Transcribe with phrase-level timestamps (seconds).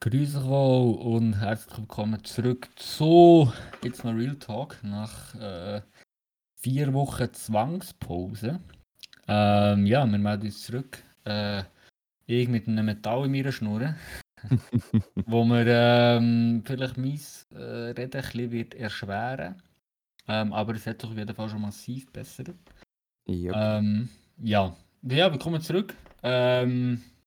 [0.00, 3.50] Grüß euch wohl und herzlich willkommen zurück zu
[3.82, 5.80] jetzt noch Real Talk nach äh,
[6.54, 8.60] vier Wochen Zwangspause.
[9.26, 11.02] Ähm, ja, wir melden uns zurück.
[11.24, 11.62] Äh,
[12.26, 13.94] ich mit einem Metall in meiner Schnur,
[15.26, 17.18] wo mir ähm, vielleicht mein
[17.54, 19.62] äh, Reden ein bisschen wird erschweren.
[20.28, 22.44] Ähm, aber es hat sich auf jeden Fall schon massiv besser.
[23.26, 23.54] Yep.
[23.56, 24.76] Ähm, ja.
[25.02, 25.94] ja, willkommen zurück.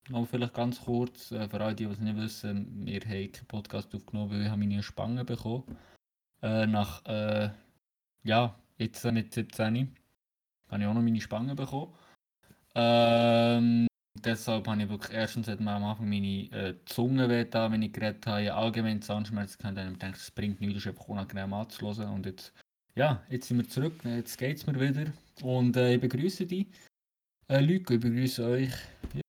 [0.09, 3.93] Noch vielleicht ganz kurz, äh, für alle, die es nicht wissen, wir haben keinen Podcast
[3.93, 5.77] aufgenommen, weil ich habe meine Spange bekommen.
[6.41, 7.51] Äh, nach, äh,
[8.23, 9.95] ja, jetzt mit 17
[10.69, 11.93] habe ich auch noch meine Spange bekommen.
[12.73, 13.87] Ähm,
[14.23, 17.83] deshalb habe ich wirklich erstens hat mir am Anfang meine äh, Zunge weh da, wenn
[17.83, 21.53] ich geredet habe, allgemein Zahnschmerzen gehabt, dann gedacht, es bringt nichts, das ist einfach unangenehm
[21.53, 22.15] anzuhören.
[22.15, 22.51] Und jetzt,
[22.95, 25.11] ja, jetzt sind wir zurück, jetzt geht es mir wieder.
[25.43, 26.65] Und äh, ich begrüße dich.
[27.47, 28.71] Äh, Leute, ich begrüße euch.
[29.13, 29.21] Ja.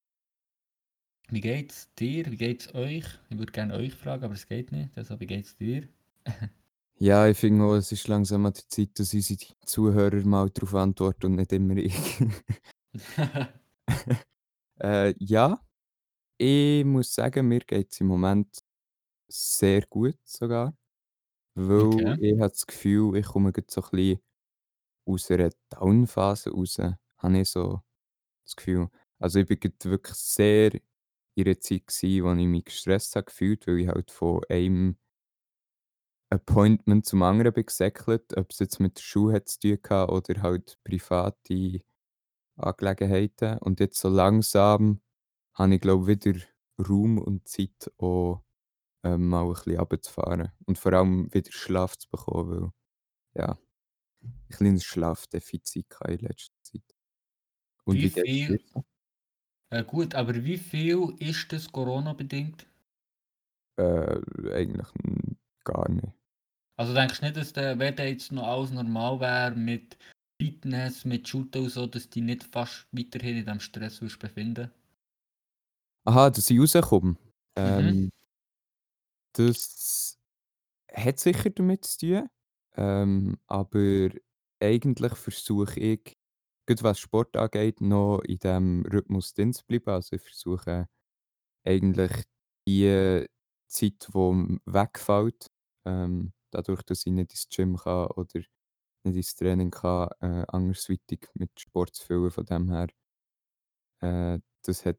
[1.31, 2.31] Wie geht's dir?
[2.31, 3.05] Wie geht's euch?
[3.31, 4.91] Ich würde gerne euch fragen, aber es geht nicht.
[4.97, 5.89] Deshalb, wie geht's dir?
[6.99, 10.75] Ja, ich finde auch, es ist langsam an der Zeit, dass unsere Zuhörer mal darauf
[10.75, 11.95] antworten und nicht immer ich.
[14.81, 15.61] äh, ja,
[16.39, 18.61] ich muss sagen, mir geht es im Moment
[19.29, 20.77] sehr gut sogar.
[21.57, 22.21] Weil Okay.
[22.21, 24.21] ich habe das Gefühl, ich komme gerade so ein bisschen
[25.07, 26.79] aus einer Down-Phase raus,
[27.19, 27.83] habe ich so
[28.47, 28.91] das Gefühl.
[29.21, 30.73] Also ich bin gerade wirklich sehr
[31.35, 34.97] in einer Zeit gewesen, wo ich mich gestresst habe gefühlt, weil ich halt von einem
[36.31, 40.43] Appointment zum anderen bin gesäckelt, ob es jetzt mit der Schule zu tun hatte oder
[40.43, 41.83] halt private
[42.57, 43.59] Angelegenheiten.
[43.59, 45.01] Und jetzt so langsam
[45.55, 46.41] habe ich, glaube ich, wieder
[46.81, 48.43] Raum und Zeit, auch
[49.05, 50.53] ähm, mal ein bisschen runterzufahren.
[50.67, 52.73] Und vor allem wieder Schlaf zu bekommen,
[53.35, 53.59] weil, ja,
[54.23, 56.85] ein kleines Schlafdefizit hatte in letzter Zeit.
[57.85, 58.59] Und Wie viel?
[59.71, 62.67] Äh, gut, aber wie viel ist das Corona-bedingt?
[63.79, 64.21] Äh,
[64.53, 64.89] eigentlich
[65.65, 66.13] gar nicht.
[66.77, 69.97] Also denkst du nicht, dass der, wenn der jetzt noch alles normal wäre mit
[70.41, 74.71] Fitness, mit Shooten und so, dass die nicht fast weiterhin in diesem Stress würdest befinden?
[76.07, 77.11] Aha, dass ich rauskomme.
[77.11, 77.19] Mhm.
[77.57, 78.11] Ähm,
[79.35, 80.19] das
[80.93, 82.29] hat sicher damit zu tun.
[82.77, 84.09] Ähm, aber
[84.61, 86.17] eigentlich versuche ich,
[86.75, 89.91] gerade was Sport angeht, noch in diesem Rhythmus drin zu bleiben.
[89.91, 90.89] Also ich versuche
[91.65, 92.13] eigentlich
[92.69, 93.27] die
[93.69, 95.49] Zeit, die wegfällt,
[95.87, 98.41] ähm, dadurch, dass ich nicht ins Gym kann oder
[99.05, 102.31] nicht ins Training kann, äh, andersweitig mit Sport zu füllen.
[102.33, 102.89] Von dem her,
[104.01, 104.99] äh, das hat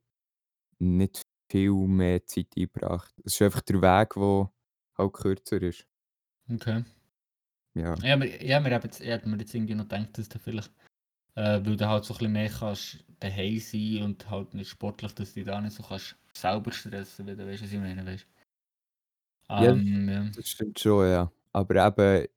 [0.80, 3.14] nicht viel mehr Zeit eingebracht.
[3.26, 4.54] Es ist einfach der Weg, der
[4.98, 5.88] halt kürzer ist.
[6.52, 6.84] Okay.
[7.74, 7.96] Ja.
[8.02, 10.40] Ja, aber, ja, wir haben jetzt, ich hätte mir jetzt irgendwie noch gedacht, dass du
[10.40, 10.72] vielleicht,
[11.36, 15.14] äh, weil du halt so ein bisschen mehr kannst daheim sein und halt nicht sportlich,
[15.14, 18.06] dass du dich da nicht so kannst selber stressen, wie du weißt, was ich meine,
[18.06, 18.28] weißt
[19.58, 20.26] Ja, ähm, ja.
[20.36, 21.32] das stimmt schon, ja.
[21.54, 22.28] Aber eben,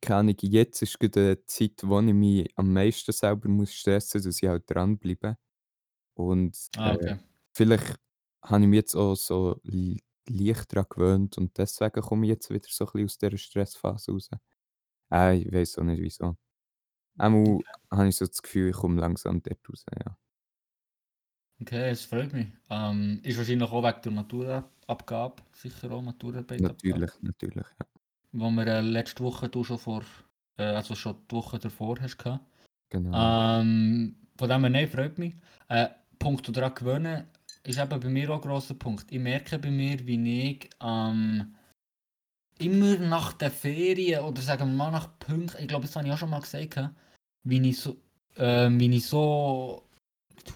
[0.00, 4.18] keine Ahnung, jetzt ist gerade eine Zeit, wo ich mich am meisten selber muss stressen
[4.20, 5.36] muss, dass ich halt dranbleibe.
[6.14, 7.18] Und Ah, äh, okay.
[7.54, 7.96] vielleicht
[8.44, 9.60] habe ich mich jetzt auch so
[10.28, 14.12] leicht daran gewöhnt und deswegen komme ich jetzt wieder so ein bisschen aus dieser Stressphase
[14.12, 14.30] raus.
[15.12, 16.36] Äh, ich weiß auch nicht wieso.
[17.18, 20.16] Einmal habe ich so das Gefühl, ich komme langsam dort raus, ja.
[21.60, 22.48] Okay, es freut mich.
[22.70, 26.62] Ähm, ist wahrscheinlich auch wegen der Maturaabgabe, sicher auch Maturarbeitabgabe.
[26.62, 27.86] Natürlich, natürlich, ja.
[28.32, 30.04] Wo wir äh, letzte Woche du schon vor,
[30.56, 32.44] äh, also schon die Woche davor hast gehabt.
[32.90, 33.60] Genau.
[33.60, 35.34] Ähm, von dem her, nein, freut mich.
[35.68, 35.88] Äh,
[36.18, 37.24] Punkt daran gewöhnen
[37.64, 39.10] ist eben bei mir auch ein grosser Punkt.
[39.10, 41.54] Ich merke bei mir, wie ich ähm,
[42.58, 46.12] immer nach den Ferien oder sagen wir mal nach Punkten, ich glaube, das habe ich
[46.12, 46.78] auch schon mal gesagt,
[47.44, 47.96] wie ich so,
[48.36, 49.88] äh, wie ich so,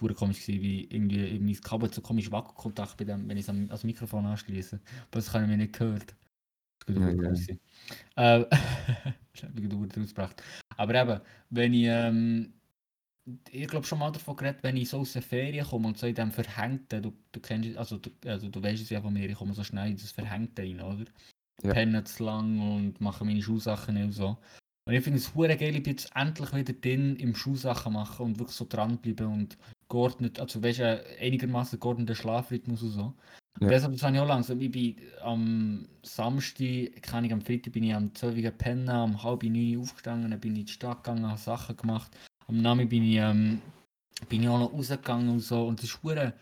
[0.01, 3.43] war komisch gewesen, wie irgendwie in mein Kabel so komisch Wackelkontakt bei dem, wenn ich
[3.43, 4.79] es am, ans Mikrofon anschließe.
[5.09, 6.15] Aber das habe ich mir nicht gehört.
[6.85, 7.59] Das Ja, gut
[8.15, 8.39] ja.
[8.39, 8.45] Äh,
[9.33, 10.43] ich habe gut rausgebracht.
[10.77, 12.53] Aber eben, wenn ich, ähm,
[13.51, 16.07] ich glaube schon mal davon geredet, wenn ich so aus der Ferien komme und so
[16.07, 19.13] in dem Verhängten, du, du kennst es, also du, also du weißt es ja von
[19.13, 21.05] mir, ich komme so schnell in das Verhängte rein, oder?
[21.61, 21.73] Ja.
[21.73, 24.37] Penne zu lang und mache meine Schuhsachen und so.
[24.85, 28.25] Und ich finde es hure geil, ich bin jetzt endlich wieder drin im Schuhsachen machen
[28.25, 29.57] und wirklich so dranbleiben und
[29.87, 33.13] geordnet, also weißt du, einigermaßen geordneten Schlafrhythmus und so.
[33.61, 33.69] Ja.
[33.69, 34.59] deshalb das habe ich auch langsam.
[34.59, 39.23] Ich bin am Samstag, keine Ahnung, am Freitag bin ich am 12 Uhr pennen, um
[39.23, 42.11] halb neun aufgestanden, dann bin ich in die Stadt gegangen, habe Sachen gemacht.
[42.47, 43.61] Am Nami bin ich, ähm,
[44.27, 45.65] bin ich auch noch rausgegangen und so.
[45.65, 46.33] Und es war hure,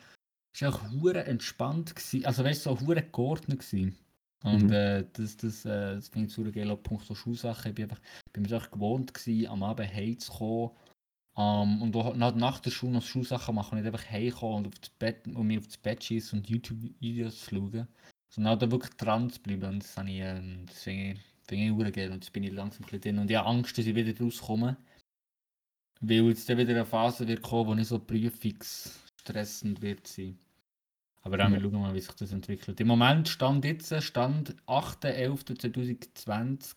[0.55, 2.25] es war auch hure entspannt gewesen.
[2.25, 3.95] Also weißt du, so hure geordnet gewesen.
[4.43, 4.71] Und Mhm.
[4.71, 7.69] äh, das, das, äh, das finde ich super geil, auch Punkt so Schuhsachen.
[7.69, 8.01] Ich bin einfach,
[8.33, 10.71] bin mir gewohnt gewesen, am Abend heimzukommen.
[11.38, 14.79] Ähm, und auch nach, der Schule noch Schuhsachen machen und nicht einfach heimkommen und, auf
[14.79, 17.88] das Bett, und mich auf das Bett schießen und YouTube-Videos schauen.
[18.33, 19.65] Sondern halt wirklich dran zu bleiben.
[19.65, 22.11] Und das, habe ich, ähm, das finde ich, auch geil.
[22.11, 23.19] Und jetzt bin ich langsam ein drin.
[23.19, 24.77] Und ich habe Angst, dass ich wieder rauskomme.
[26.01, 30.39] Weil jetzt dann wieder eine Phase wird kommen, wo nicht so prüfungsstressend wird sein.
[31.23, 31.62] Aber dann Ja.
[31.62, 32.79] wir schauen mal, wie sich das entwickelt.
[32.79, 36.75] Im Moment stand jetzt, stand 8.11.2020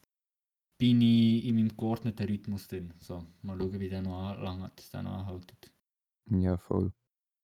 [0.77, 2.93] bin ich in meinem geordneten Rhythmus drin.
[2.99, 5.53] So, mal schauen, wie der noch an- lange das dann anhält.
[6.31, 6.93] Ja, voll.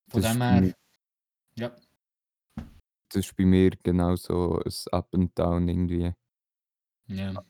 [0.08, 0.74] Von Das dem her, mir-
[1.56, 1.74] ja,
[3.12, 6.12] Das ist bei mir genauso ein Up and Down irgendwie.
[7.08, 7.44] ja.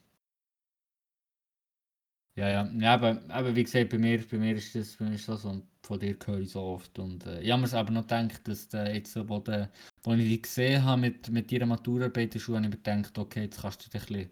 [2.41, 5.17] Ja, ja, ja aber, aber wie gesagt, bei mir, bei mir ist das, bei mir
[5.17, 6.99] ist das so, und von dir höre ich so oft.
[6.99, 9.71] Und äh, ich habe mir es aber noch gedacht, dass der jetzt, wo, der,
[10.03, 13.61] wo ich dich gesehen habe mit, mit ihrer Maturarbeit habe ich mir gedacht, okay, jetzt
[13.61, 14.31] kannst du dir ein bisschen,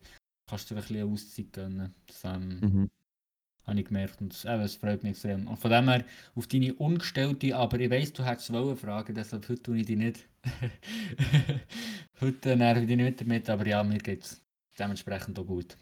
[0.48, 1.94] kannst du dir ein bisschen Auszeit gönnen.
[2.06, 2.90] Das ähm, Mhm.
[3.66, 5.46] habe ich gemerkt und eben, das freut mich extrem.
[5.46, 6.04] Und von dem her,
[6.34, 9.98] auf deine ungestellte, aber ich weiss, du hättest wollen fragen, deshalb heute tue ich dich
[9.98, 10.26] nicht.
[12.22, 14.42] heute nerve ich dich nicht damit, aber ja, mir geht es
[14.78, 15.76] dementsprechend auch gut.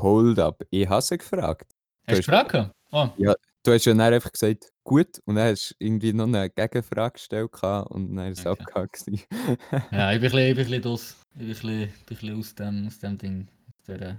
[0.00, 1.72] Hold up, ich habe sie gefragt.
[2.06, 2.70] Du Hast du gefragt?
[2.90, 6.26] Oh, ja, du hast ja dann einfach gesagt, gut, und dann hast du irgendwie noch
[6.26, 8.62] eine Gegenfrage gestellt und dann war es okay.
[8.62, 9.04] abgehakt.
[9.90, 11.16] Ja, ich bin ein bisschen, draus.
[11.34, 13.48] Ich bin ein bisschen, aus, dem, aus dem Ding.
[13.68, 14.18] Aus dieser, ja,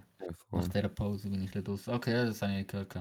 [0.49, 0.67] voll.
[0.67, 1.87] dieser Pause bin ich ein bisschen draus.
[1.87, 2.95] Okay, ja, das habe ich gehört.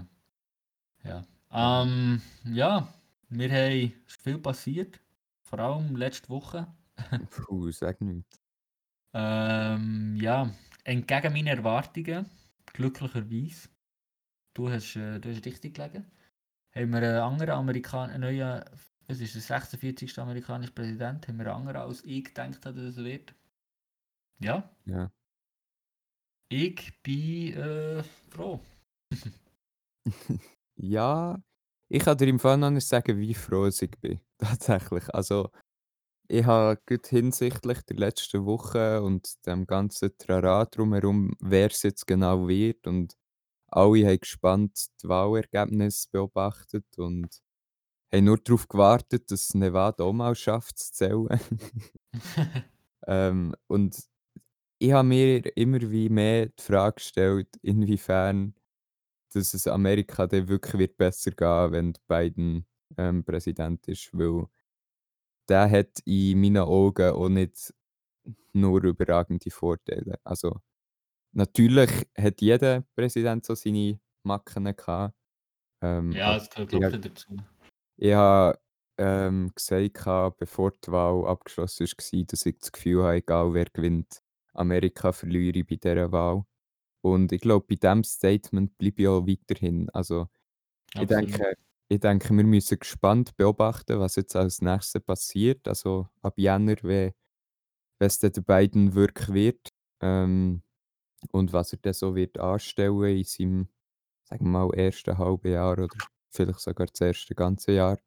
[1.04, 1.24] Ja.
[1.52, 2.88] Ähm, ja,
[3.28, 5.00] wir haben viel passiert.
[5.42, 6.66] Vor allem letzte Woche.
[7.30, 8.38] Puh, sag nichts.
[9.14, 10.50] Ähm, ja,
[10.84, 12.26] entgegen meinen Erwartungen,
[12.74, 13.68] glücklicherweise,
[14.54, 16.10] du hast, äh, du hast richtig gelegen,
[16.74, 18.64] haben wir einen anderen Amerikaner, einen neuen,
[19.08, 20.18] es ist der 46.
[20.18, 23.34] amerikanische Präsident, haben wir einen anderen als ich gedacht habe, dass es wird.
[24.40, 25.10] Ja, Ja.
[26.50, 28.60] ich bin äh, froh.
[30.76, 31.40] ja,
[31.90, 34.20] ich kann dir im Fall noch nicht sagen, wie froh ich bin.
[34.38, 35.12] Tatsächlich.
[35.14, 35.50] Also,
[36.28, 42.06] ich habe gut hinsichtlich der letzten Woche und dem ganzen Trara drumherum, wer es jetzt
[42.06, 43.14] genau wird und
[43.68, 47.28] alle haben gespannt die Wahlergebnisse beobachtet und
[48.12, 51.40] haben nur darauf gewartet, dass Nevada auch mal schafft zu zählen.
[53.06, 53.98] ähm, und
[54.78, 58.54] ich habe mir immer wie mehr die Frage gestellt, inwiefern
[59.34, 62.66] dass es Amerika dann wirklich wird besser gehen, wenn Biden
[62.96, 64.46] ähm, Präsident ist, weil
[65.48, 67.74] der hat in meinen Augen auch nicht
[68.52, 70.18] nur überragende Vorteile.
[70.24, 70.60] Also
[71.32, 75.14] natürlich hat jeder Präsident so seine Macken gehabt.
[75.82, 77.36] Ähm, ja, das gehört, ich, glaube ha- ich, dazu.
[77.96, 78.58] ich habe
[78.98, 84.22] ähm, gesagt, bevor die Wahl abgeschlossen war, dass ich das Gefühl habe, egal wer gewinnt,
[84.54, 86.44] Amerika verliere ich bei dieser Wahl.
[87.02, 89.90] Und ich glaube, bei diesem Statement bleibe ich auch weiterhin.
[89.90, 90.28] Also
[90.94, 91.30] ich Absolut.
[91.30, 91.54] denke,
[91.88, 95.66] ich denke, wir müssen gespannt beobachten, was jetzt als nächstes passiert.
[95.66, 97.12] Also ab Jänner, wenn
[97.98, 99.68] es dann der Biden wirklich wird
[100.00, 100.62] ähm,
[101.32, 103.68] und was er dann so wird anstellen in seinem,
[104.24, 105.88] sagen wir mal, ersten halben Jahr oder
[106.30, 107.98] vielleicht sogar das erste ganze Jahr.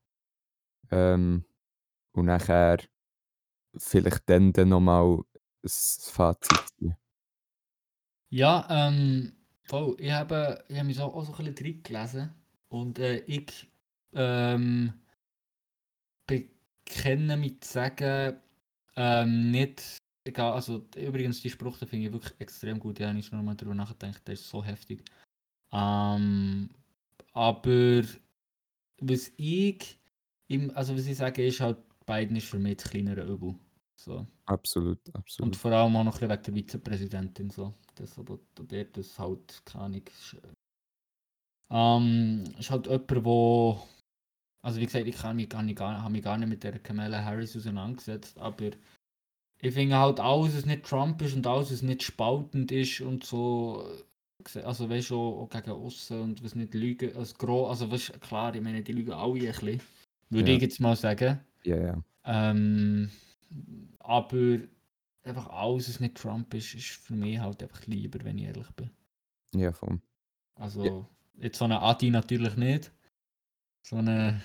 [0.92, 1.46] Ähm,
[2.14, 2.80] und nachher
[3.78, 5.18] vielleicht dann, dann nochmal
[5.64, 6.96] ein Fazit ziehen.
[8.30, 9.34] Ja, ähm,
[9.64, 9.96] voll.
[10.00, 12.34] Ich habe, ich habe mich so, auch so ein bisschen drin gelesen
[12.70, 13.71] und äh, ich
[14.14, 14.94] ähm,
[16.28, 18.38] bekenne mich zu sagen,
[18.96, 23.28] ähm, nicht, egal, also übrigens, die Spruch, den finde ich wirklich extrem gut, ja, ich
[23.28, 25.04] habe noch mal drüber nachgedacht, der ist so heftig.
[25.72, 26.70] Ähm,
[27.34, 28.04] aber
[29.00, 30.00] was ich,
[30.48, 33.56] im, also was ich sage, ist halt, Biden ist für mich das kleinere Übel.
[33.96, 34.26] So.
[34.46, 35.56] Absolut, Und absolut.
[35.56, 37.50] vor allem auch noch ein bisschen wegen der Vizepräsidentin.
[37.50, 37.74] So.
[37.96, 40.04] Das, aber der, das halt, keine Ahnung.
[40.08, 40.54] Ist, äh,
[41.70, 43.88] ähm, ist halt jemand, wo.
[44.64, 46.78] Also, wie gesagt, ich kann mich gar nicht, gar, habe mich gar nicht mit der
[46.80, 48.72] Kamala Harris auseinandergesetzt, aber
[49.60, 53.24] ich finde halt, alles, was nicht Trump ist und alles, was nicht spaltend ist und
[53.24, 53.84] so.
[54.56, 57.16] äh, Also, weißt du, auch gegen außen und was nicht lügen.
[57.16, 59.82] Also, gro also weißt, klar, ich meine, die lügen alle ein bisschen.
[60.30, 60.56] Würde Ja.
[60.58, 61.40] ich jetzt mal sagen.
[61.64, 62.04] Ja, ja.
[62.26, 63.10] Ähm,
[64.00, 64.60] aber
[65.24, 68.70] einfach alles, was nicht Trump ist, ist für mich halt einfach lieber, wenn ich ehrlich
[68.72, 68.90] bin.
[69.54, 70.00] Ja, voll.
[70.56, 72.92] Also, jetzt so eine Adi natürlich nicht.
[73.82, 74.42] So eine.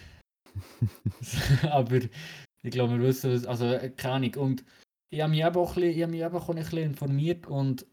[1.71, 4.35] aber ich glaube, wir wissen, was, also äh, keine Ahnung.
[4.37, 4.65] Und
[5.11, 7.47] ich habe mich eben auch ein bisschen, ich habe mich eben auch ein bisschen informiert
[7.47, 7.87] und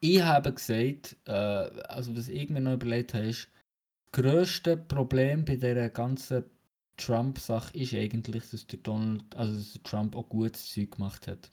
[0.00, 3.48] ich habe gesagt, äh, also was ich mir noch überlegt habe, ist,
[4.12, 6.44] das grösste Problem bei dieser ganzen
[6.96, 11.50] Trump-Sache ist eigentlich, dass der Donald, also dass der Trump auch gutes Zeug gemacht hat.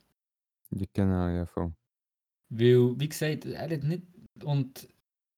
[0.94, 1.74] Genau, ja, voll.
[2.50, 4.04] Weil, wie gesagt, er hat nicht,
[4.44, 4.88] und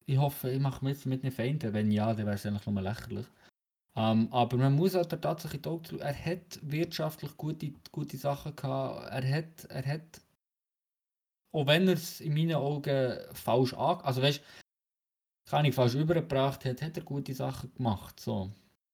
[0.06, 2.66] ich hoffe, ich mache mir jetzt mit den Feinden, wenn ja, dann wäre es eigentlich
[2.66, 3.26] nur lächerlich.
[3.96, 9.08] Ähm, aber man muss halt tatsächlich die Augen er hat wirtschaftlich gute, gute Sachen gehabt.
[9.10, 10.20] Er hat, er hat,
[11.52, 14.42] auch wenn er es in meinen Augen falsch an, also weißt,
[15.48, 18.18] kann ich falsch übergebracht hat, hat er gute Sachen gemacht.
[18.18, 18.50] So.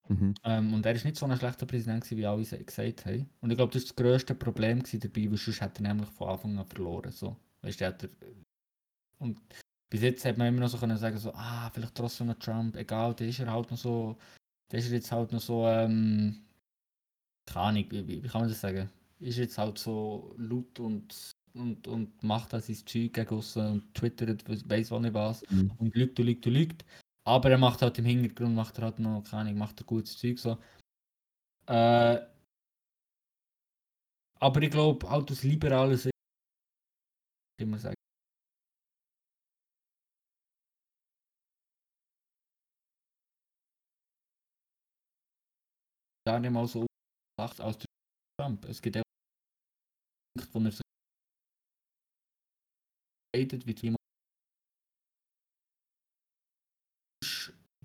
[0.09, 0.35] Mhm.
[0.45, 3.31] Ähm, und er ist nicht so ein schlechter Präsident, gewesen, wie alle gesagt haben.
[3.41, 6.29] Und ich glaube, das war das grösste Problem dabei, weil sonst hat er nämlich von
[6.29, 7.13] Anfang an verloren.
[7.13, 7.37] So.
[7.63, 8.11] Weißt, du, hat er,
[9.19, 9.41] und
[9.91, 12.77] bis jetzt hat man immer noch so können sagen, so, ah, vielleicht trotzdem noch Trump,
[12.77, 14.17] egal, der ist er halt noch so,
[14.71, 16.45] der ist jetzt halt noch so, ähm,
[17.45, 18.89] keine Ahnung, wie, wie, kann man das sagen?
[19.19, 23.95] Ist jetzt halt so laut und, und, und macht da sein Zeug gegen aussen und
[23.95, 25.73] twittert, weiß auch nicht was Mhm.
[25.79, 26.85] und lügt und lügt und lügt.
[27.25, 30.17] Aber er macht halt im Hintergrund, macht er halt noch, keine Ahnung, macht er gutes
[30.17, 30.57] Zeug so.
[31.67, 32.21] Äh,
[34.39, 36.15] aber ich glaube, halt aus liberaler Sicht,
[37.61, 38.00] immer sagen,
[46.31, 46.87] gar nicht mal so
[47.41, 47.87] lacht als der
[48.39, 48.65] Trump.
[48.67, 49.03] Es gibt auch
[50.39, 50.81] Punkte, wo er sich
[53.37, 53.95] redet, wie die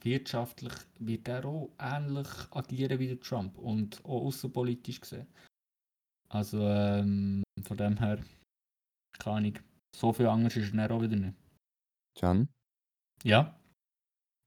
[0.04, 5.28] wirtschaftlich wird er auch ähnlich agieren wie der Trump und auch außenpolitisch gesehen.
[6.30, 8.24] Also ähm, von dem her,
[9.18, 9.60] keine Ahnung,
[9.96, 11.36] so viel anders ist er auch wieder nicht.
[12.16, 12.48] Can,
[13.24, 13.60] Ja,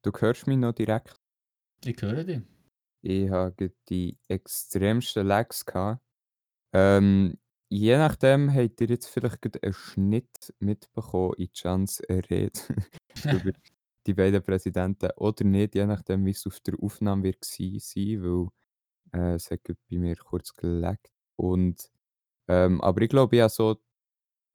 [0.05, 1.17] du hörst mich noch direkt?
[1.85, 2.43] ich höre dich.
[3.03, 5.65] Ich hatte die extremsten Lags.
[5.67, 6.03] Gehabt.
[6.75, 7.39] Ähm,
[7.71, 12.61] je nachdem habt ihr jetzt vielleicht gerade einen Schnitt mitbekommen in Chans Rede
[13.31, 13.53] über
[14.07, 17.81] die beiden Präsidenten oder nicht, je nachdem, wie es auf der Aufnahme wird sein,
[18.23, 18.49] weil
[19.15, 21.11] äh, es hat bei mir kurz gelegt.
[21.37, 21.91] Und,
[22.49, 23.81] ähm, aber ich glaube, ich habe so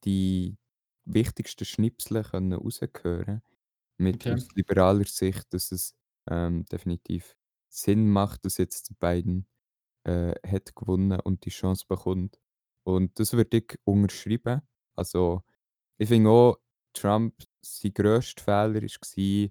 [0.05, 0.57] die
[1.05, 3.41] wichtigsten Schnipsel können raushören
[3.97, 4.31] mit Okay.
[4.31, 5.95] aus liberaler Sicht, dass es
[6.29, 7.35] ähm, definitiv
[7.73, 9.47] Sinn macht, dass jetzt die beiden
[10.05, 12.39] äh, hat gewonnen und die Chance bekommt.
[12.83, 14.61] Und das würde ich unterschreiben.
[14.95, 15.43] Also,
[15.97, 16.57] ich finde auch,
[16.93, 19.49] Trump, sein grösster Fehler war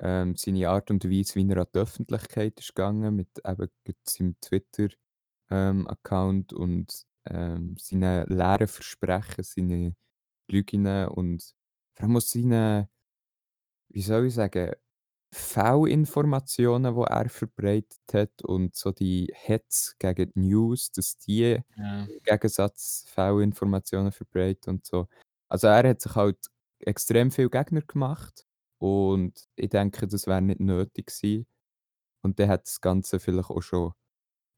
[0.00, 3.68] ähm, seine Art und Weise, wie er an die Öffentlichkeit ist gegangen, mit eben
[4.04, 9.96] seinem Twitter-Account und ähm, seinen leeren Versprechen, seinen
[10.50, 11.54] Lügen und
[11.94, 12.88] vor allem auch seinen,
[13.90, 14.72] wie soll ich sagen,
[15.32, 22.04] Fehlinformationen, die er verbreitet hat und so die Hetze gegen die News, dass die Ja,
[22.06, 25.08] im Gegensatz Fehlinformationen verbreitet und so.
[25.48, 26.38] Also er hat sich halt
[26.80, 28.46] extrem viel Gegner gemacht
[28.78, 31.46] und ich denke, das wäre nicht nötig gewesen.
[32.22, 33.92] Und dann hat das Ganze vielleicht auch schon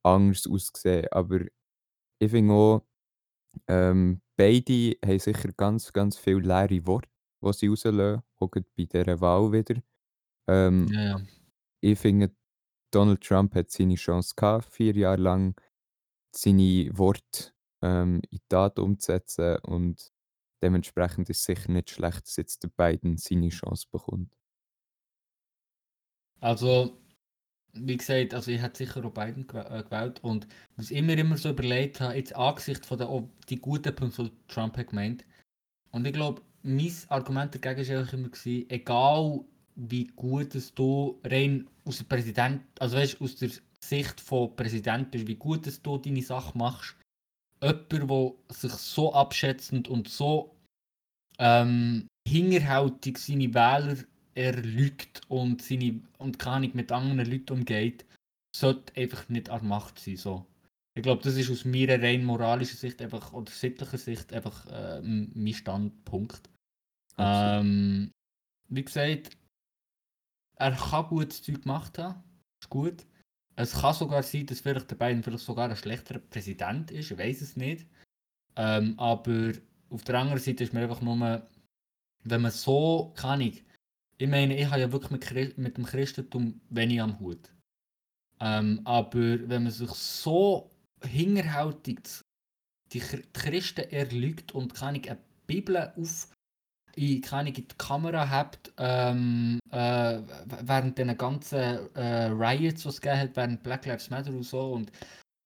[0.05, 1.09] anders ausgesehen.
[1.13, 1.41] Aber
[2.21, 2.83] ich finde auch,
[3.69, 7.09] ähm, beide haben sicher ganz, ganz viele leere Worte,
[7.45, 9.81] die sie rauslassen, auch gerade bei dieser Wahl wieder.
[10.51, 11.21] Ähm, ja, ja.
[11.81, 12.35] ich finde,
[12.93, 15.61] Donald Trump hat seine Chance gehabt, vier Jahre lang
[16.35, 17.53] seine Worte
[17.83, 20.13] ähm, in Tat umzusetzen und
[20.63, 24.37] dementsprechend ist es sicher nicht schlecht, dass jetzt der Biden seine Chance bekommt.
[26.41, 26.99] Also,
[27.73, 31.37] wie gesagt, also ich hätte sicher auch Biden äh, gewählt und was ich immer immer
[31.37, 35.25] so überlegt habe, jetzt angesichts von der, die guten Punkte, die Trump hat gemeint.
[35.93, 39.45] Und ich glaube, mein Argument dagegen war immer, gewesen, egal
[39.77, 43.51] wie gut es du rein aus der Präsident, also weißt, aus der
[43.81, 46.97] Sicht von Präsident bist, wie gut es du deine Sache machst,
[47.63, 50.55] jemand, der sich so abschätzend und so
[51.39, 53.97] ähm, hingerhältig seine Wähler
[54.35, 58.05] erlügt und, seine, und keine mit anderen Leuten umgeht,
[58.55, 60.17] sollte einfach nicht an der Macht sein.
[60.17, 60.47] So.
[60.95, 65.01] Ich glaube, das ist aus meiner rein moralischen Sicht einfach, oder sittlicher Sicht einfach äh,
[65.03, 66.49] mein Standpunkt.
[67.19, 68.11] Ähm,
[68.69, 69.37] wie gesagt,
[70.61, 72.23] er kann gutes Zeug gemacht haben,
[72.63, 73.07] ist gut.
[73.57, 77.19] Es kann sogar sein, dass vielleicht der Biden vielleicht sogar ein schlechterer Präsident ist, ich
[77.19, 77.87] weiß es nicht.
[78.57, 79.53] Ähm, aber
[79.91, 81.49] auf der anderen Seite ist mir einfach nur,
[82.25, 83.65] wenn man so, kann ich,
[84.19, 87.51] ich meine, ich habe ja wirklich mit, Chri- mit dem Christentum wenig am Hut.
[88.41, 90.71] Ähm, aber wenn man sich so
[91.03, 92.01] hingerhältig
[92.93, 96.29] die Christen erlügt und kann ich eine Bibel auf
[96.97, 100.19] in, in die Kamera habt, ähm, äh,
[100.63, 104.73] während den ganzen äh, Riots, die es gegeben hat, während Black Lives Matter und so
[104.73, 104.93] und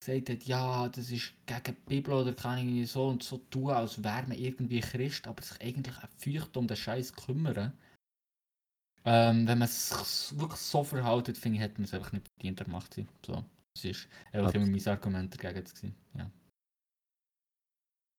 [0.01, 3.71] gesagt hat, ja, das ist gegen die Bibel oder kann ich so und so tun,
[3.71, 7.73] als wäre man irgendwie Christ, aber sich eigentlich auch feucht um den Scheiß kümmern.
[9.07, 12.61] Ähm, wenn man sich wirklich so verhaltet, finde ich, hätte man es einfach nicht verdient,
[12.61, 13.09] der Macht zu sein.
[13.27, 15.95] So, das ist einfach immer mein Argument dagegen gewesen.
[16.15, 16.31] Ja.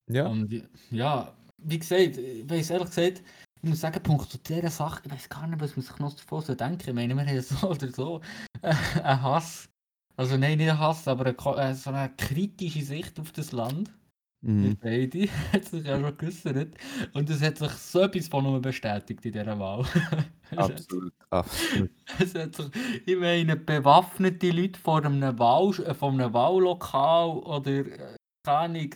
[0.07, 3.23] Ja, Und ja, wie gesagt, ich weiß ehrlich gesagt,
[3.61, 6.13] ich muss sagen, Punkt zu dieser Sache, ich weiß gar nicht, was man sich noch
[6.13, 6.89] davon so denken.
[6.89, 8.21] Ich meine, wir haben so oder so
[8.61, 9.69] äh, einen Hass.
[10.17, 13.91] Also nein, nicht einen Hass, aber eine, äh, so eine kritische Sicht auf das Land.
[14.41, 14.77] Mhm.
[14.79, 16.75] Beide, hat sich ja schon geäußert.
[17.13, 19.85] Und es hat sich so etwas von uns bestätigt in dieser Wahl.
[20.55, 21.89] Absolut, absolut.
[22.19, 22.67] Es hat sich,
[23.07, 28.91] ich meine, bewaffnete Leute vor einem, Wahl, äh, vor einem Wahllokal oder äh, keine Ahnung,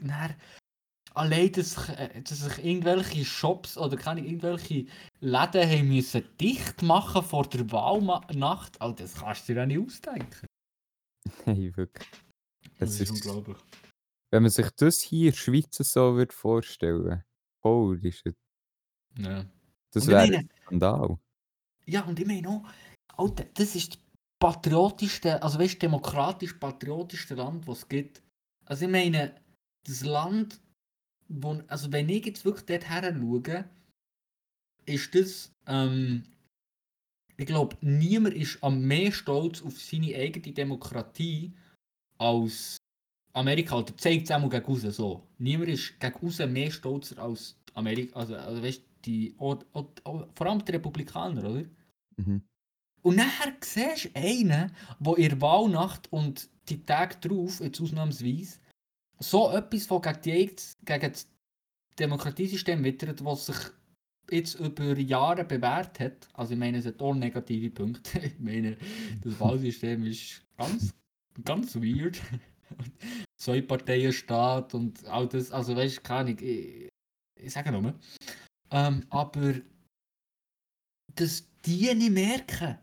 [1.19, 4.85] allein, dass sich, äh, dass sich irgendwelche Shops oder keine irgendwelche
[5.19, 8.79] Läden haben müssen dicht machen vor der Wahlnacht.
[8.81, 10.45] Also das kannst du dir auch nicht ausdenken.
[11.45, 12.07] Nein, wirklich.
[12.79, 13.57] Das Es ist ist, unglaublich.
[14.31, 17.23] wenn man sich das hier in der Schweiz so würde vorstellen
[17.63, 18.35] holy shit,
[19.17, 19.45] Ja.
[19.91, 21.17] das wäre ein Skandal.
[21.85, 22.63] ja, und ich meine auch,
[23.17, 23.99] Alter, das ist das
[24.39, 28.23] patriotischste, also weißt demokratisch-patriotischste Land, was es gibt.
[28.65, 29.35] Also ich meine,
[29.85, 30.61] das Land,
[31.29, 33.65] wo, also wenn ich jetzt wirklich dort her schaue,
[34.85, 36.23] ist das, ähm,
[37.37, 41.53] ich glaube, niemand ist am mehr stolz auf seine eigene Demokratie
[42.17, 42.77] als
[43.33, 43.77] Amerika.
[43.77, 45.27] Oder zeigt es auch gegen raus so.
[45.37, 48.19] Niemand ist gegen raus mehr stolzer als Amerika.
[48.19, 49.63] Also, also weißt du, die, auch,
[50.35, 51.65] vor allem die Republikaner, oder?
[52.17, 52.41] Mhm.
[53.01, 58.59] Und nachher siehst du einen, der in der Wahlnacht und die Tage drauf, jetzt ausnahmsweise,
[59.19, 61.27] so etwas von gegen, die, gegen das
[61.99, 63.57] Demokratiesystem wittert, was sich
[64.31, 66.27] jetzt über Jahre bewährt hat.
[66.33, 68.19] Also ich meine, es hat auch negative Punkte.
[68.23, 68.77] Ich meine,
[69.23, 70.93] das Wahlsystem ist ganz,
[71.43, 72.21] ganz weird.
[73.37, 76.89] Zwei Parteien Staat und all das, also weißt du, keine Ahnung, ich,
[77.35, 77.93] ich sage nur.
[78.71, 79.55] Ähm, aber
[81.15, 82.77] dass die nicht merken,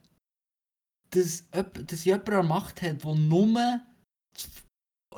[1.10, 3.80] dass, dass jemand eine Macht hat, der nur,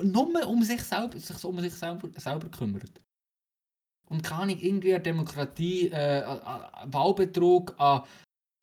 [0.02, 3.00] nur um sich selber, sich um sich selber, selber kümmert.
[4.11, 8.05] Und kann ich irgendwie eine Demokratie, äh, a- a- Wahlbetrug an,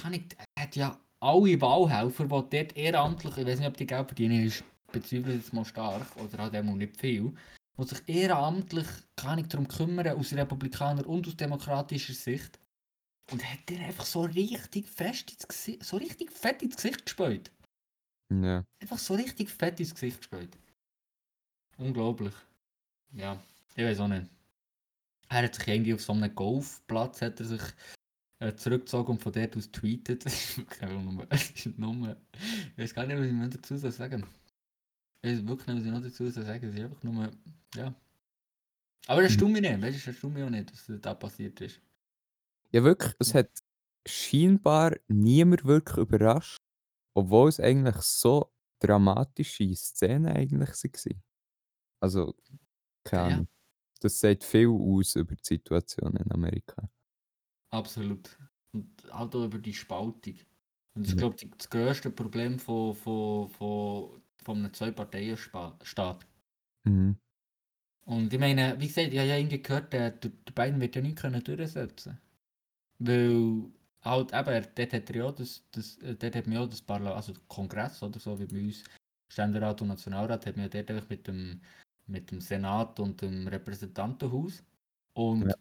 [0.01, 0.23] kann ich,
[0.59, 4.63] hat ja alle Wahlhelfer, die dort ehrenamtlich, ich weiß nicht, ob die Geld verdienen, ist
[4.91, 7.33] bezüglich jetzt mal stark oder halt einmal nicht viel,
[7.77, 12.59] die sich ehrenamtlich, kann ich darum kümmern, aus Republikaner und aus demokratischer Sicht.
[13.31, 17.51] Und hat dir einfach so richtig fest ins Gesicht, so richtig fett ins Gesicht gespielt.
[18.31, 18.63] Ja.
[18.81, 20.57] Einfach so richtig fett ins Gesicht gespielt.
[21.77, 22.33] Unglaublich.
[23.11, 23.41] Ja,
[23.75, 24.27] ich weiß auch nicht.
[25.29, 27.61] Er hat sich irgendwie auf so einem Golfplatz hat er sich
[28.39, 30.25] äh, zurückgezogen und von dort aus tweetet.
[31.77, 32.15] Nur,
[32.75, 34.25] ich weiß gar nicht, was ich mehr dazu sagen
[35.21, 37.31] Ich weiß wirklich nicht, was ich noch dazu sagen Es ist einfach nur,
[37.75, 37.93] ja.
[39.07, 41.59] Aber das stimmt mich nicht, weißt du, das stimmt mich auch nicht, was da passiert
[41.61, 41.81] ist.
[42.71, 43.49] Ja, wirklich, es hat
[44.07, 46.57] scheinbar niemand wirklich überrascht,
[47.13, 51.23] obwohl es eigentlich so dramatische Szenen eigentlich waren.
[51.99, 52.35] Also,
[53.03, 53.45] keine Ja.
[54.01, 56.89] Das sagt viel aus über die Situation in Amerika.
[57.71, 58.37] absolut.
[58.73, 60.35] Und halt auch über die Spaltung.
[60.95, 61.19] Und das ist, Ja.
[61.19, 66.25] glaube ich, das grösste Problem von, von, von, von einem Zwei-Parteien-Staat.
[66.85, 67.15] Mhm.
[68.05, 71.01] Und ich meine, wie gesagt, ich habe ja irgendwie gehört, der, der Biden wird ja
[71.01, 72.19] nicht können durchsetzen
[72.99, 73.71] Weil
[74.03, 77.17] halt eben, dort hat er ja das, das, äh, dort hat man ja das Parlament,
[77.17, 78.83] also der Kongress oder so, wie bei uns
[79.31, 81.61] Ständerat und Nationalrat, hat man ja dort einfach mit dem,
[82.07, 84.63] mit dem Senat und dem Repräsentantenhaus.
[85.13, 85.55] Und Ja.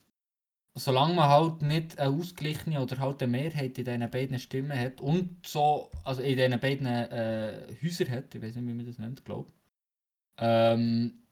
[0.77, 5.01] solange man halt nicht eine ausgeglichene oder halt eine Mehrheit in diesen beiden Stimmen hat
[5.01, 8.99] und so, also in diesen beiden äh, Häusern hat, ich weiß nicht, wie man das
[8.99, 9.53] nennt, glaube
[10.39, 11.27] ähm,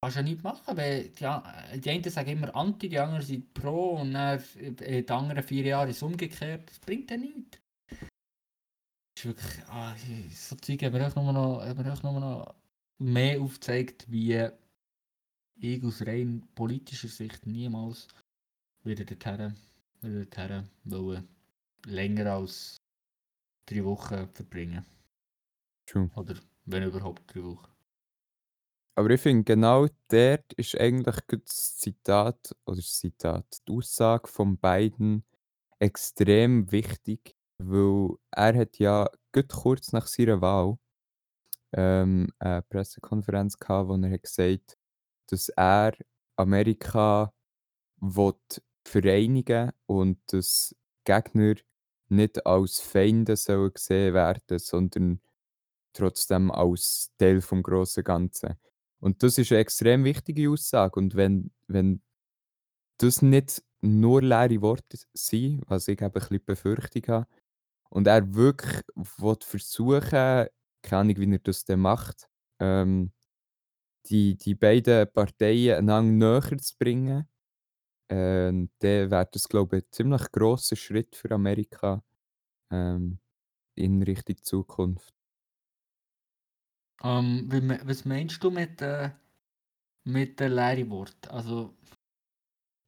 [0.00, 3.54] kannst du ja nichts machen, weil die, die einen sagen immer anti, die anderen sind
[3.54, 6.70] pro und dann äh, die anderen vier Jahre ist umgekehrt.
[6.70, 7.60] Das bringt ja nichts.
[9.14, 9.96] Das ist wirklich, ah,
[10.30, 12.54] so Zeug haben echt nur noch, haben mir echt nur noch
[12.98, 14.48] mehr aufgezeigt, wie
[15.58, 18.08] ich aus rein politischer Sicht niemals
[18.84, 19.56] wieder dorthin,
[20.00, 21.28] wieder dorthin wollen,
[21.86, 22.76] länger als
[23.66, 24.84] drei Wochen verbringen.
[25.86, 26.10] True.
[26.16, 27.70] Oder wenn überhaupt drei Wochen.
[28.98, 34.58] Aber ich finde, genau dort ist eigentlich das Zitat oder das Zitat, die Aussage von
[34.58, 35.24] beiden
[35.78, 39.10] extrem wichtig, weil er hat ja
[39.48, 40.78] kurz nach seiner Wahl
[41.76, 44.76] ähm, eine Pressekonferenz gehabt, wo er hat gesagt
[45.28, 45.92] dass er
[46.36, 47.32] Amerika
[48.00, 48.34] will
[48.86, 51.54] vereinigen und dass Gegner
[52.08, 55.20] nicht als Feinde sollen gesehen werden, sondern
[55.92, 58.54] trotzdem als Teil vom grossen Ganzen.
[59.00, 60.98] Und das ist eine extrem wichtige Aussage.
[61.00, 62.02] Und wenn, wenn
[62.98, 67.26] das nicht nur leere Worte sind, was ich eben ein bisschen Befürchtung habe,
[67.88, 68.82] und er wirklich
[69.40, 70.46] versuchen,
[70.86, 72.28] keine Ahnung, wie er das dann macht,
[72.60, 73.12] ähm,
[74.06, 77.28] die, die beiden Parteien einander näher zu bringen,
[78.10, 82.04] ähm, dann wäre das, glaube ich, 'n ziemlich grosser Schritt für Amerika,
[82.72, 83.20] ähm,
[83.76, 85.12] in Richtung Zukunft.
[87.02, 89.10] Ähm, wie me was meinst du mit, äh
[90.04, 91.28] mit den leeren Worten?
[91.30, 91.76] Also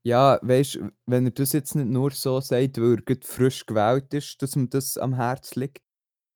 [0.07, 4.15] Ja, weißt du, wenn er das jetzt nicht nur so sagt, weil er frisch gewählt
[4.15, 5.83] ist, dass ihm das am Herzen liegt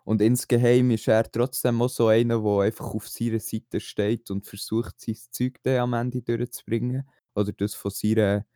[0.04, 4.46] und insgeheim ist er trotzdem auch so einer, der einfach auf seiner Seite steht und
[4.46, 8.46] versucht, sein Zeug dann am Ende durchzubringen oder das von seiner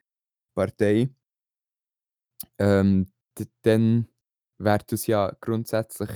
[0.55, 1.11] Partei.
[2.59, 3.13] Ähm,
[3.63, 4.09] dann
[4.59, 6.11] wäre das ja grundsätzlich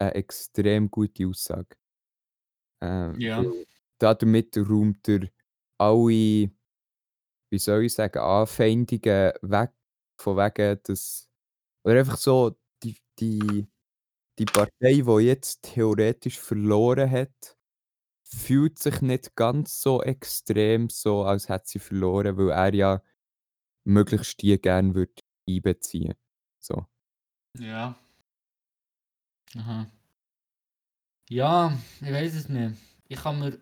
[0.00, 1.76] 'ne extrem gute Aussage.
[2.82, 3.56] Ähm, Ja.
[3.98, 5.28] damit räumt er
[5.78, 6.50] alle,
[7.50, 9.72] wie soll ich sagen, Anfeindungen weg,
[10.20, 11.28] von wegen, dass
[11.84, 13.68] oder einfach so die die
[14.38, 17.56] die Partei, die jetzt theoretisch verloren hat,
[18.24, 23.02] fühlt sich nicht ganz so extrem so, als hätte sie verloren, weil er ja
[23.84, 25.14] möglichst die gerne würde
[25.48, 26.14] einbeziehen,
[26.60, 26.86] so.
[27.58, 27.96] Ja.
[29.54, 29.86] Aha.
[31.30, 32.76] Ja, ich weiß es nicht.
[33.08, 33.58] Ich kann mir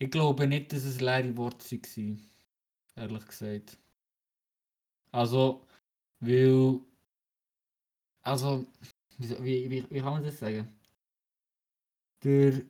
[0.00, 2.20] ich glaube nicht, dass es leere Worte waren,
[2.96, 3.78] ehrlich gesagt.
[5.14, 5.62] Also,
[6.20, 6.80] weil
[8.24, 8.66] also,
[9.18, 10.68] wie wie wie wie kann man das sagen?
[12.22, 12.62] Der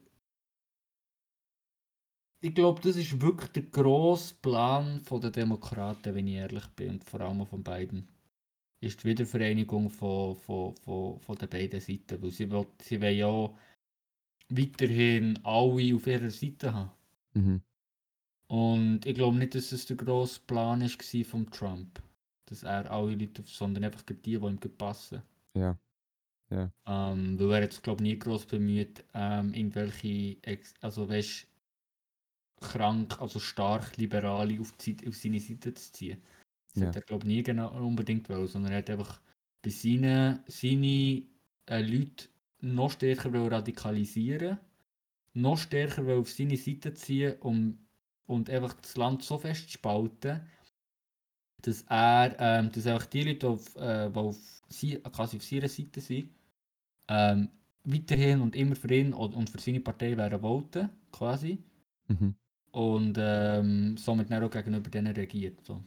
[2.40, 7.04] ich glaube, das ist wirklich der grosse Plan der Demokraten, wenn ich ehrlich bin, und
[7.04, 8.08] vor allem von Biden.
[8.80, 13.16] Ist die Wiedervereinigung von von von von den beiden Seiten, weil sie will sie wollen
[13.16, 13.54] ja
[14.50, 16.90] weiterhin alle auf ihrer Seite haben.
[17.34, 17.62] Mhm.
[18.48, 22.00] Und ich glaube nicht, dass es der grosse Plan war von Trump,
[22.44, 25.22] dass er alle Leute sondern einfach die, die ihm passen.
[25.54, 25.76] Ja.
[26.50, 26.70] Ja.
[26.86, 31.48] Ähm, weil er sich, glaube nie gross bemüht, ähm, irgendwelche ex also weisst
[32.60, 36.22] krank, also stark Liberale auf die auf seine Seite zu ziehen.
[36.72, 36.96] Das Ja.
[36.96, 39.20] hat er, glaube nie genau unbedingt wollen, sondern er hat einfach
[39.62, 41.24] bei seinen seine,
[41.66, 42.28] äh, Leute
[42.60, 44.58] noch stärker radikalisieren,
[45.34, 47.86] noch stärker auf seine Seite ziehen, um
[48.26, 50.42] und einfach das Land so fest spalten,
[51.62, 54.36] dass er, ähm dass einfach die Leute, die auf äh, die auf
[54.68, 56.30] sie quasi auf seiner Seite sind,
[57.08, 57.50] ähm,
[57.84, 61.58] weiterhin und immer für ihn und für seine Partei werden voten, quasi.
[62.08, 62.36] Mhm.
[62.72, 65.82] Und, ähm, somit dann auch gegenüber denen regiert, so.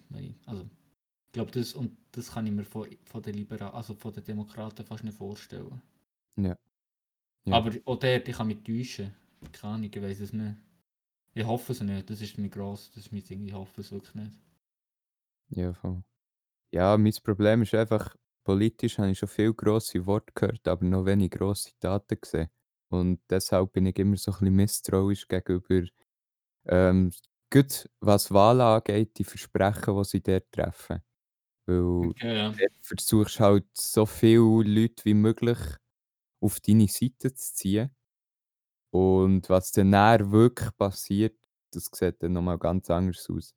[0.46, 4.14] Also, ich glaube, das und das kann ich mir von von den Libera also von
[4.14, 5.82] den Demokraten fast nicht vorstellen.
[6.38, 6.56] Ja.
[7.46, 7.58] Ja.
[7.58, 9.14] Aber auch dort, ich kann mich täuschen.
[9.52, 10.56] Keine Ahnung, ich weiß es nicht.
[11.36, 13.92] Ich hoffe es nicht, das ist mein gross das ist mein Ding, ich hoffe es
[13.92, 14.34] wirklich nicht.
[15.50, 16.04] Ja, voll.
[16.74, 21.06] Ja, mein Problem ist einfach, politisch habe ich schon viele grosse Worte gehört, aber noch
[21.06, 22.50] wenig grosse Taten gesehen.
[22.90, 25.88] Und deshalb bin ich immer so 'n bisschen misstrauisch gegenüber,
[26.68, 27.12] ähm,
[27.52, 31.02] gerade was Wahlen angeht, die Versprechen, die sie dort treffen.
[31.68, 32.60] Weil Okay, ja.
[32.60, 35.60] dort versuchst halt so viele Leute wie möglich
[36.42, 37.92] auf deine Seite zu ziehen.
[38.92, 41.36] Und was dann nachher wirklich passiert,
[41.72, 43.54] das sieht dann noch mal ganz anders aus.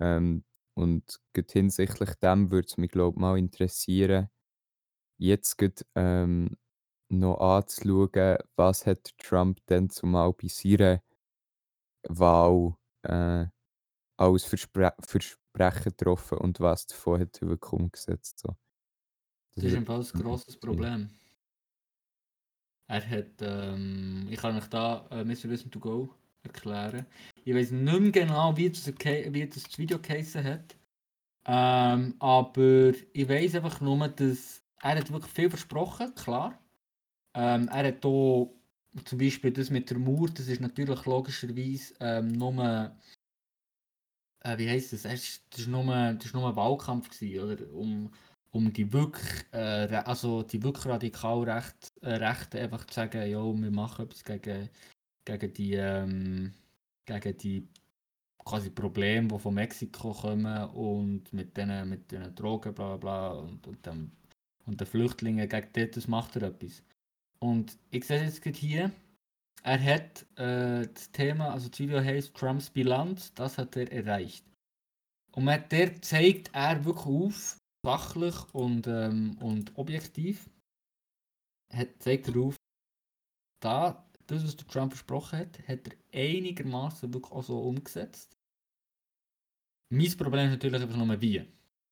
[0.00, 0.44] Ähm,
[0.78, 1.20] und
[1.52, 4.30] hinsichtlich dem würde es mich, glaube ich, mal interessieren,
[5.18, 6.56] jetzt gerade, ähm,
[7.10, 11.02] noch anzuschauen, was hat Trump denn zumal bei seiner
[12.08, 13.46] Wahl, äh,
[14.18, 18.56] alles Verspre Versprechen getroffen und was davon hat er wirklich umgesetzt, so.
[19.56, 20.56] Das Das ist im Fall 'n mich mal grosses.
[20.56, 21.10] Problem.
[22.90, 25.50] Er hat, ähm ich kann euch da, äh, Mr.
[25.50, 27.04] Wisdom to Go erklären.
[27.48, 30.76] Ich weiss nicht mehr genau, wie das wie das Video geheissen hat.
[31.46, 36.58] Ähm, aber ich weiss einfach nur, dass er hat wirklich viel versprochen, klar.
[37.34, 38.54] Ähm, er hat auch
[39.06, 42.92] zum Beispiel das mit der Mauer, das ist natürlich logischerweise, ähm, nur
[44.40, 45.02] äh, wie heisst das?
[45.02, 45.14] Das
[45.60, 47.72] ist nur nur 'n Wahlkampf gewesen, oder?
[47.74, 48.10] Um
[48.50, 53.38] um die wirklich, äh, also die wirklich radikal recht äh, Rechten einfach zu sagen: „Ja,
[53.42, 54.68] wir machen etwas gegen
[55.24, 56.54] gegen die, ähm
[57.08, 57.68] gegen die
[58.44, 63.30] quasi Probleme, die von Mexiko kommen und mit diesen mit diesen Drogen bla bla bla
[63.40, 64.12] und und dem
[64.66, 66.82] und den Flüchtlingen, gegen das macht er etwas.“
[67.40, 68.92] Und ich sehe jetzt gerade hier,
[69.62, 74.44] er hat, äh, das Thema also das Video heisst „Trumps Bilanz, das hat er erreicht.“
[75.32, 80.48] Und hat dort zeigt er wirklich auf, sachlich und, ähm und objektiv
[81.72, 82.56] hat zeigt er auf,
[83.60, 88.36] da das, was der Trump versprochen hat, hat er einigermaßen wirklich auch so umgesetzt.
[89.90, 91.44] Mein Problem ist natürlich einfach nur wie.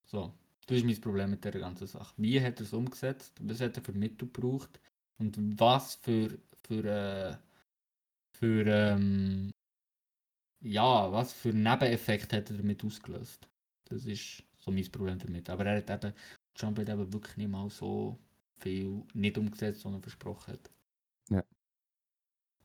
[0.05, 0.33] So,
[0.67, 2.15] das ist mein Problem mit dieser ganzen Sache.
[2.19, 3.33] Wie hat er's umgesetzt?
[3.41, 4.81] Was hat er für Mittel gebraucht?
[5.19, 7.37] Und was für für, äh
[8.33, 9.51] für, ähm
[10.61, 13.49] ja, was für Nebeneffekte hat er damit ausgelöst?
[13.87, 15.49] Das ist so mein Problem damit.
[15.49, 16.15] Aber er hat eben,
[16.55, 18.19] Trump hat eben wirklich nicht mal so
[18.59, 20.71] viel nicht umgesetzt, sondern versprochen hat.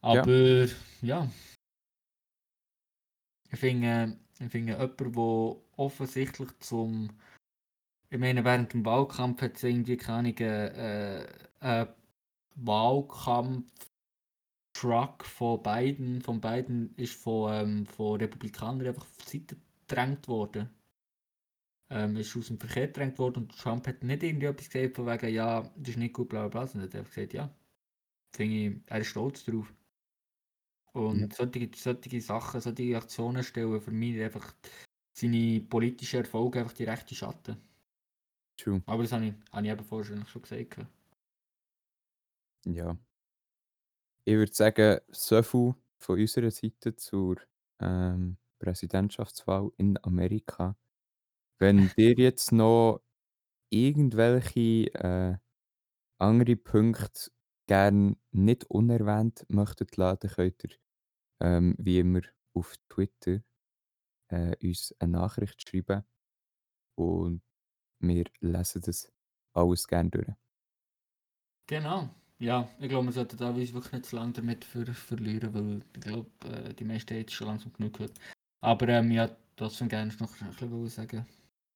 [0.03, 0.21] Ja.
[0.21, 0.67] Aber
[1.01, 1.29] ja.
[3.51, 7.09] Ich finde, ich finde jemand, der offensichtlich zum.
[8.09, 11.25] Ich meine, während dem Wahlkampf hat es irgendwie keine äh,
[11.61, 11.87] äh,
[12.55, 20.27] Wahlkampf-Truck von beiden, von beiden ist von, ähm, von Republikanern einfach auf die Seite gedrängt
[20.27, 20.69] worden.
[21.89, 25.05] Ähm, ist aus dem Verkehr gedrängt worden und Trump hat nicht irgendwie etwas gesagt von
[25.07, 27.53] wegen, ja, das ist nicht gut, bla bla bla, er hat einfach gesagt, ja.
[28.33, 29.73] Finde ich, er ist stolz drauf.
[30.93, 31.27] Und Ja.
[31.33, 34.53] solche, solche Sachen, solche Aktionen stellen für mich einfach
[35.13, 37.57] seine politischen Erfolge einfach die rechte Schatten.
[38.57, 38.81] True.
[38.85, 40.77] Aber das habe ich, habe ich eben vorher schon gesagt.
[42.65, 42.97] Ja.
[44.25, 47.37] Ich würde sagen, so viel von unserer Seite zur
[47.79, 50.75] ähm, Präsidentschaftswahl in Amerika.
[51.59, 53.01] Wenn ihr jetzt noch
[53.69, 55.37] irgendwelche äh,
[56.19, 57.31] andere Punkte
[57.67, 60.71] gerne nicht unerwähnt möchtet lassen, könnt ihr
[61.41, 62.21] ähm, wie immer
[62.53, 63.41] auf Twitter
[64.29, 66.03] äh, uns eine Nachricht schreiben
[66.97, 67.43] und
[67.99, 69.11] wir lesen das
[69.53, 70.33] alles gerne durch.
[71.67, 72.09] Genau.
[72.39, 76.01] Ja, ich glaube, wir sollten da wirklich nicht zu lange damit ver verlieren, weil ich
[76.01, 78.19] glaube, äh, die meisten haben jetzt schon langsam genug gehört.
[78.61, 81.27] Aber ähm, ja, trotzdem gerne noch ein bisschen sagen,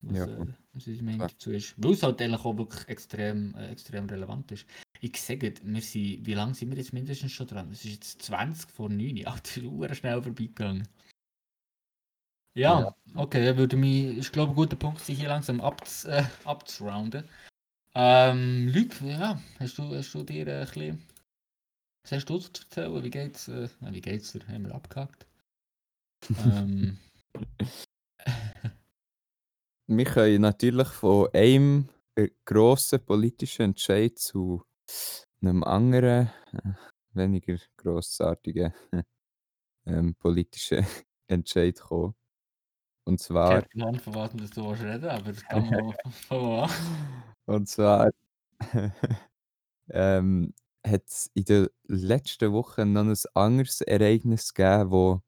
[0.01, 1.75] was, Ja, äh, was unsere Meinung dazu ist.
[1.81, 4.65] Weil es halt eigentlich auch wirklich extrem, äh, extrem relevant ist.
[5.05, 7.69] Ich sage, wir sind, wie lange sind wir jetzt mindestens schon dran?
[7.71, 10.87] Es ist jetzt 20 vor 9, Alter, das ist verdammt schnell vorbeigegangen.
[12.57, 12.95] Ja, Ja.
[13.13, 17.29] okay, dann würde mich, ich glaube, ein guter Punkt, sich hier langsam abz, äh, abzurounden.
[17.93, 21.03] Ähm, Luc, ja, hast du, hast du dir äh, ein bisschen,
[22.03, 23.03] was hast du zu erzählen?
[23.03, 24.47] Wie geht's, äh, äh, wie geht's dir?
[24.47, 25.27] Haben wir abgehakt?
[26.47, 26.97] ähm,
[29.87, 34.65] Wir können natürlich von einem äh, grossen politischen Entscheid zu
[35.41, 36.73] einem anderen, äh,
[37.13, 38.73] weniger grossartigen
[39.85, 40.85] ähm, politischen
[41.27, 42.15] Entscheid kommen.
[43.05, 45.95] Und ich zwar, habe Plan, von was du willst reden, aber das kann man
[46.29, 46.69] an.
[47.45, 48.09] und zwar
[49.89, 50.53] ähm,
[50.85, 55.21] hat es in den letzten Wochen noch ein anderes Ereignis gegeben, wo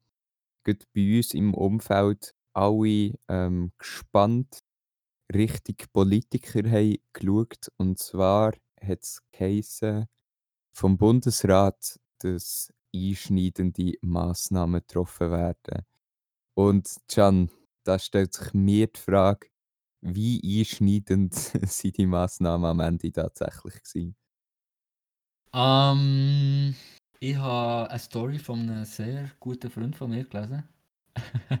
[0.64, 4.60] bei uns im Umfeld alle ähm, gespannt
[5.32, 7.70] Richtung Politiker haben geschaut.
[7.76, 9.80] Und zwar hat es
[10.72, 15.84] vom Bundesrat, dass einschneidende Massnahmen getroffen werden.
[16.54, 17.50] Und Can,
[17.84, 19.48] da stellt sich mir die Frage,
[20.00, 21.34] wie einschneidend
[21.66, 24.16] sind die Massnahmen am Ende tatsächlich gewesen?
[25.52, 26.74] Ähm,
[27.20, 30.64] ich habe eine Story von einem sehr guten Freund von mir gelesen,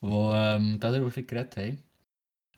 [0.00, 1.82] wo ähm, darüber viel geredet haben.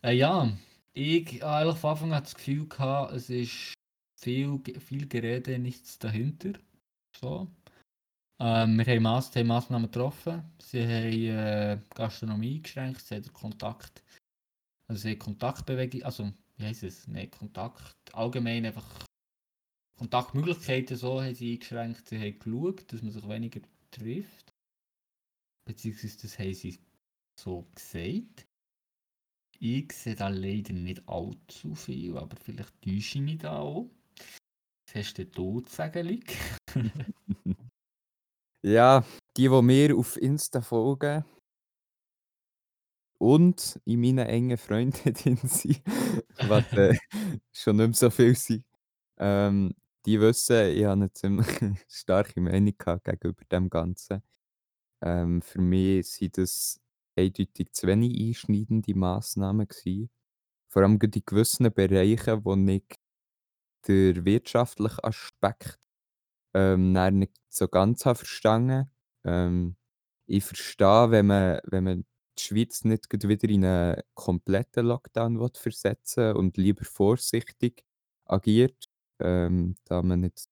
[0.02, 0.50] Äh, ja,
[0.92, 3.74] ich habe eigentlich von Anfang an das Gefühl gehabt, es ist
[4.20, 6.53] viel, viel Gerede, nichts dahinter.
[7.18, 7.48] So.
[8.40, 10.42] Ähm, wir haben, Mass haben Massnahmen getroffen.
[10.61, 14.03] Sie haben äh, Gastronomie eingeschränkt, sie haben Kontakt,
[14.88, 17.07] also sie haben Kontaktbewegung, also wie heißt es?
[17.09, 18.87] Nein, Kontakt, allgemein einfach
[20.00, 22.09] Kontaktmöglichkeiten so haben sie eingeschränkt.
[22.09, 24.50] Sie haben geschaut, dass man sich weniger trifft.
[25.66, 26.79] Beziehungsweise das haben sie
[27.38, 28.46] so gesagt.
[29.62, 33.90] Ich sehe da leider nicht allzu viel, aber vielleicht täusche ich mich da auch.
[34.87, 36.25] Was hast du denn zu sagen?
[38.62, 39.07] Ja,
[39.38, 41.25] die, die mir auf Insta folgen
[43.18, 45.83] und in meinen engen Freunden drin sind,
[46.46, 46.94] was äh,
[47.53, 48.64] schon nicht mehr so viel sind,
[49.18, 49.75] ähm,
[50.07, 51.46] die wissen, ich habe eine ziemlich
[51.88, 54.23] starke Meinung gegenüber dem Ganzen.
[55.03, 56.81] Ähm, für mich sind das
[57.20, 60.11] eindeutig zu wenig einschneidende Massnahmen gewesen.
[60.68, 62.85] Vor allem in gewissen Bereichen, wo ich
[63.87, 65.78] den wirtschaftlichen Aspekt
[66.54, 68.90] ähm, nicht so ganz verstanden.
[69.24, 69.76] Ähm,
[70.26, 72.06] ich verstehe, wenn man, wenn man
[72.38, 77.85] die Schweiz nicht wieder in einen kompletten Lockdown will versetzen und lieber vorsichtig
[78.26, 78.87] agiert,
[79.20, 80.48] ähm, da man nicht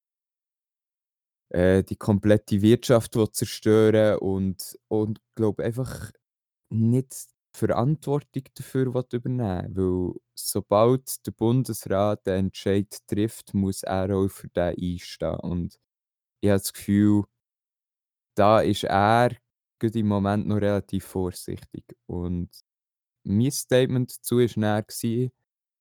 [1.50, 6.10] äh, die komplette Wirtschaft will zerstören und, und glaube einfach
[6.70, 14.14] nicht die Verantwortung dafür will übernehmen weil sobald der Bundesrat den Entscheid trifft, muss er
[14.16, 15.36] auch für den einstehen.
[15.40, 15.78] Und
[16.40, 17.24] ich habe das Gefühl,
[18.34, 19.30] da ist er
[19.82, 21.84] im Moment noch relativ vorsichtig.
[22.06, 22.50] Und
[23.24, 25.30] mein Statement dazu war dann,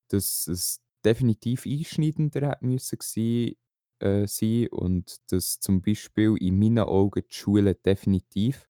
[0.10, 3.56] dass es definitiv einschneidender hätte
[4.00, 8.66] äh, sein und dass zum Beispiel in meinen Augen die Schulen definitiv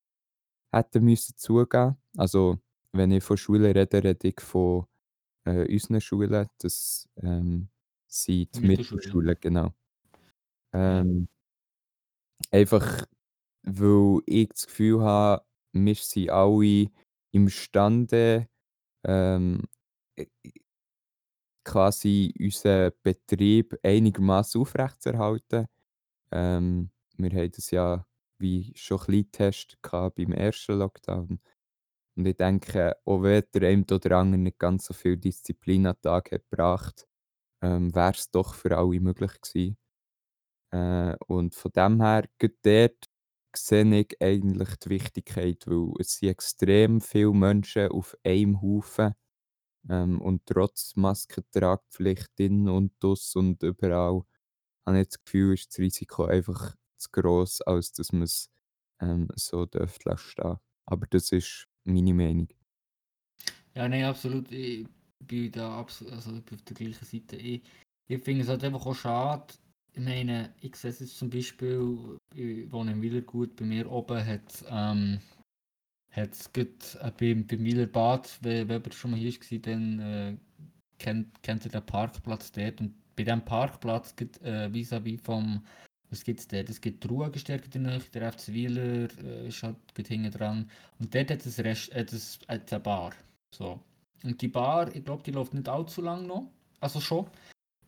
[0.71, 1.97] hätten müssen zugehen.
[2.17, 2.60] Also,
[2.93, 4.86] wenn ich von Schulen rede, rede ich von,
[5.45, 6.47] äh, unseren Schulen.
[6.60, 7.69] Das, ähm,
[8.08, 8.97] sind die Mittelschule.
[9.01, 9.73] Mittelschulen, genau.
[10.73, 11.27] Ähm
[12.51, 13.06] einfach,
[13.63, 16.88] weil ich das Gefühl habe, wir sind alle
[17.32, 18.47] imstande,
[19.06, 19.63] ähm,
[20.17, 20.27] äh,
[21.65, 25.67] quasi unseren Betrieb einigermaßen aufrechtzuerhalten.
[26.32, 28.07] Ähm, wir haben das ja
[28.39, 31.39] wie schon Kleintest gehabt beim ersten Lockdown.
[32.17, 35.95] Und ich denke, auch wenn der eine oder andere nicht ganz so viel Disziplin an
[35.95, 37.08] den Tag hat gebracht,
[37.63, 39.78] ähm, wäre es doch für alle möglich gewesen.
[40.71, 42.26] Äh, und von dem her,
[42.63, 43.06] dort
[43.56, 49.13] sehe ich eigentlich die Wichtigkeit, weil es sind extrem viele Menschen auf einem Haufen.
[49.89, 54.23] Ähm, und trotz Maskentragpflicht innen und draussen und überall
[54.88, 58.49] habe ich das Gefühl, ist das Risiko einfach zu gross, als dass man es,
[58.99, 60.60] ähm, so dürfte lassen.
[60.86, 62.47] Aber das ist meine Meinung.
[63.75, 64.51] Ja, nein, absolut.
[64.51, 64.88] Ich
[65.25, 67.36] bin da abso also ich bin auf der gleichen Seite.
[67.36, 67.62] Ich
[68.07, 69.53] ich finde es halt einfach auch schade.
[69.93, 74.25] Ich meine, ich sehe es jetzt zum Beispiel, ich wohne in Wilergut, bei mir oben
[74.25, 75.19] hat ähm,
[76.53, 80.38] grad, äh, beim beim Wilerbad, we wenn jemand schon mal hier war, dann, äh,
[80.99, 85.65] kennt kennt er den Parkplatz dort und bei diesem Parkplatz äh, vis-à-vis vom
[86.10, 86.70] was gibt's dort?
[86.70, 91.32] Es gibt die Ruhegestärke in der FC Wieler, äh, ist halt hinten dran und dort
[91.32, 93.13] hat es Rest hat es eine Bar.
[93.54, 93.80] So.
[94.24, 96.50] Und die Bar, ich glaube, die läuft nicht allzu lang noch.
[96.80, 97.28] Also schon.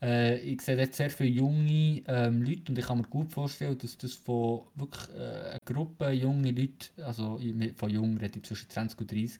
[0.01, 3.77] Äh, ich sehe dort sehr viele junge ähm, Leute und ich kann mir gut vorstellen,
[3.77, 7.39] dass das von wirklich äh, einer Gruppe junge Leute, also
[7.75, 9.39] von jung rede ich zwischen 20 und 30,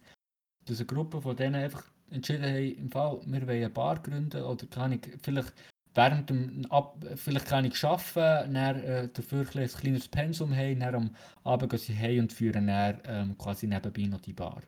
[0.65, 4.41] dass eine Gruppe von denen einfach entschieden haben, im Fall, wir wollen eine Bar gründen
[4.41, 5.53] oder kann ich vielleicht
[5.99, 11.15] während dem Ab vielleicht ich arbeiten, dann äh, dafür ein kleines- Pensum haben, dann am
[11.43, 14.61] Abend gehen sie heim und führen dann ähm, quasi nebenbei noch die Bar.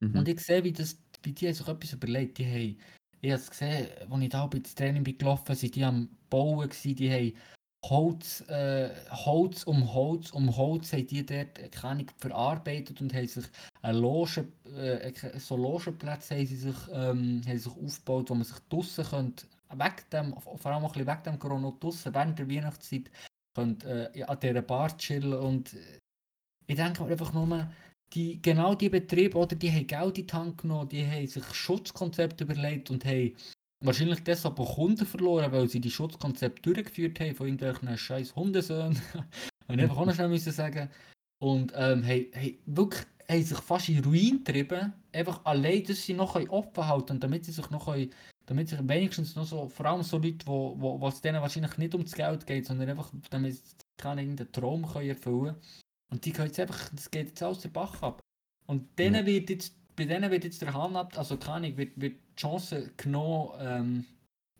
[0.00, 0.18] Mhm.
[0.18, 2.38] Und ich sehe, wie, das, wie die sich etwas überlegt.
[2.38, 2.78] Die haben,
[3.20, 6.08] ich habe es gesehen, als ich da bei das Training bin gelaufen sind die am
[6.28, 7.32] Bauen gewesen, die haben
[7.84, 13.28] Holz, äh, Holz um Holz um Holz haben die dort äh, keine verarbeitet und haben
[13.28, 13.44] sich
[13.82, 18.58] eine Loge, äh, so Logenplätze haben sie sich, ähm, haben sich aufgebaut, wo man sich
[18.68, 23.10] draussen könnte, weg dem, vor allem ein bisschen weg dem draussen während der Weihnachtszeit,
[23.54, 25.98] könnte, äh, an dieser Bar chillen und äh,
[26.66, 27.70] ich denke mir einfach nur,
[28.14, 31.44] die, genau die Betriebe, oder, die haben Geld in die Hand genommen, die haben sich
[31.44, 33.34] Schutzkonzepte überlegt und haben
[33.84, 39.00] wahrscheinlich deshalb auch Kunden verloren, weil sie die Schutzkonzepte durchgeführt haben von irgendwelchen scheiß Hundesöhnen.
[39.68, 40.88] Und einfach auch noch schnell müssen sagen.
[41.40, 46.14] Und ähm, haben, haben wirklich haben sich fast in Ruin getrieben, einfach allein, dass sie
[46.14, 48.10] noch offen halten können, damit sie sich noch können,
[48.48, 51.76] damit sich wenigstens noch so, vor allem so Leute, wo, wo, wo es denen wahrscheinlich
[51.76, 53.62] nicht ums Geld geht, sondern einfach, damit sie
[53.98, 55.56] keine irgendeinen Traum können erfüllen können.
[56.10, 58.20] Und die können jetzt einfach, das geht jetzt alles der Bach ab.
[58.66, 59.26] Und denen Ja.
[59.26, 62.90] wird jetzt, bei denen wird jetzt der Hand ab, also keine wird, wird die Chance
[62.96, 64.04] genommen, ähm,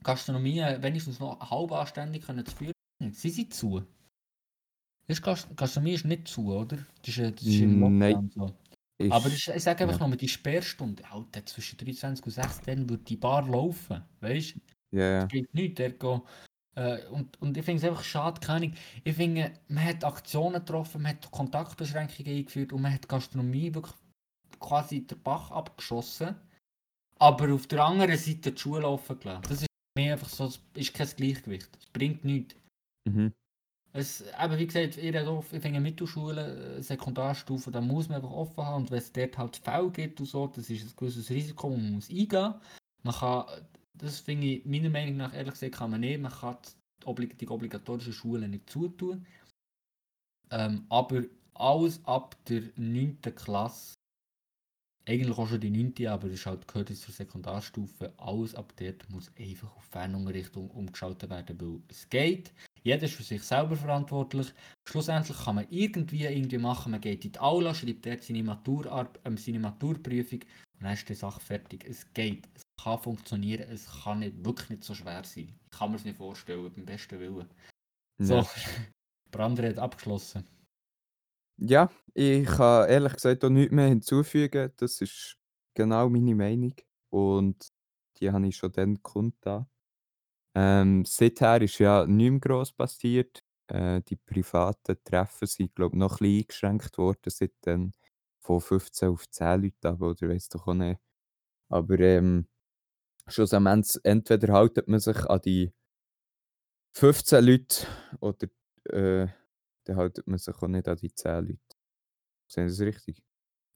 [0.03, 2.73] Gastronomie wenigstens noch halb anständig können zu führen.
[3.13, 3.83] Sie sind zu.
[5.07, 6.77] Ist Gastronomie ist nicht zu, oder?
[7.03, 8.31] Das ist, das ist im Nein.
[8.35, 8.55] So.
[8.99, 10.09] Ist, Aber ich sage einfach ja.
[10.09, 14.61] nur, die Sperrstunde, Alter, zwischen 23 und 6, dann wird die Bar laufen, weißt du?
[14.99, 15.23] Ja, ja.
[15.23, 16.27] Es gibt nichts, der go,
[16.75, 18.73] äh, und, und ich finde es einfach schade, keine.
[19.05, 23.95] Ich finde, man hat Aktionen getroffen, man hat Kontaktbeschränkungen eingeführt und man hat Gastronomie wirklich
[24.61, 26.37] quasi den Bach abgeschossen,
[27.19, 29.43] aber auf der anderen Seite die Schule offen gelassen.
[29.49, 31.69] Das ist mich einfach so, es ist kein Gleichgewicht.
[31.79, 32.55] Es bringt nichts.
[33.09, 33.33] Mhm.
[33.93, 38.17] Es, aber wie gesagt, ich, rede auch, ich finde Mittelschule, äh, Sekundarstufe, da muss man
[38.17, 38.83] einfach offen haben.
[38.83, 41.95] Und wenn es dort halt Fälle gibt und so, das ist ein gewisses Risiko, man
[41.95, 42.55] muss eingehen.
[43.03, 43.45] Man kann,
[43.95, 46.21] das finde ich, meiner Meinung nach, ehrlich gesagt, kann man nicht.
[46.21, 49.27] Man kann die, oblig die obligatorischen Schulen nicht zutun.
[50.51, 51.23] Ähm, aber
[51.55, 53.21] alles ab der 9.
[53.35, 53.95] Klasse,
[55.07, 56.07] eigentlich auch schon die 9.
[56.09, 61.31] aber das halt, gehört jetzt zur Sekundarstufe, alles ab dort muss einfach auf Fernunterrichtung umgeschaltet
[61.31, 62.53] werden, weil es geht.
[62.83, 64.53] Jeder ist für sich selber verantwortlich.
[64.89, 69.21] Schlussendlich kann man irgendwie irgendwie machen, man geht in die Aula, schreibt dort seine, Maturarbe
[69.25, 71.85] ähm, seine Maturprüfung und dann ist die Sache fertig.
[71.87, 75.55] Es geht, es kann funktionieren, es kann nicht, wirklich nicht so schwer sein.
[75.71, 77.49] Ich kann mir es nicht vorstellen, beim besten Willen.
[78.19, 78.47] So.
[79.31, 80.45] Brandre hat abgeschlossen.
[81.61, 84.73] Ja, ich kann ehrlich gesagt auch nichts mehr hinzufügen.
[84.77, 85.37] Das ist
[85.75, 86.75] genau meine Meinung
[87.11, 87.69] und
[88.19, 89.67] die habe ich schon dann kundgetan.
[90.59, 93.45] Ähm, seither ist ja nichts mehr gross passiert.
[93.69, 97.93] Äh, die privaten Treffen sind, glaube ich, noch ein bisschen eingeschränkt worden, seitdem
[98.41, 101.01] von 15 auf 10 Leute aber oder weiss doch auch nicht.
[101.71, 102.49] Aber ähm,
[103.29, 105.73] schlussendlich entweder haltet man sich an die
[106.95, 107.87] 15 Leute
[108.21, 108.49] oder
[108.91, 109.29] äh,
[109.85, 111.77] dann haltet man sich auch nicht an die 10 Leute.
[112.49, 113.23] Sehe ich das richtig?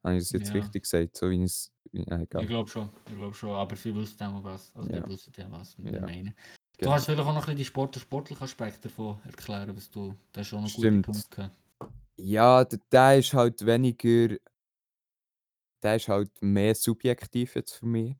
[0.04, 0.54] Habe ich das jetzt Ja.
[0.54, 1.16] richtig gesagt?
[1.16, 1.72] So wie es.
[1.92, 2.48] Ja, Ich egal.
[2.48, 4.74] glaube schon, ich glaube schon, aber sie wissen auch was.
[4.74, 5.00] Also Ja.
[5.00, 6.00] die wissen ja was wir Ja.
[6.00, 6.34] meinen.
[6.80, 6.90] Du Genau.
[6.90, 10.40] kannst vielleicht auch noch ein bisschen die Sport, sportlichen Aspekt davon erklären, was du, da
[10.40, 11.06] hast schon noch gute Stimmt.
[11.06, 11.56] Punkte gehabt.
[12.18, 14.36] Ja, d der ist halt weniger
[15.82, 18.16] der ist halt mehr subjektiv jetzt für mich.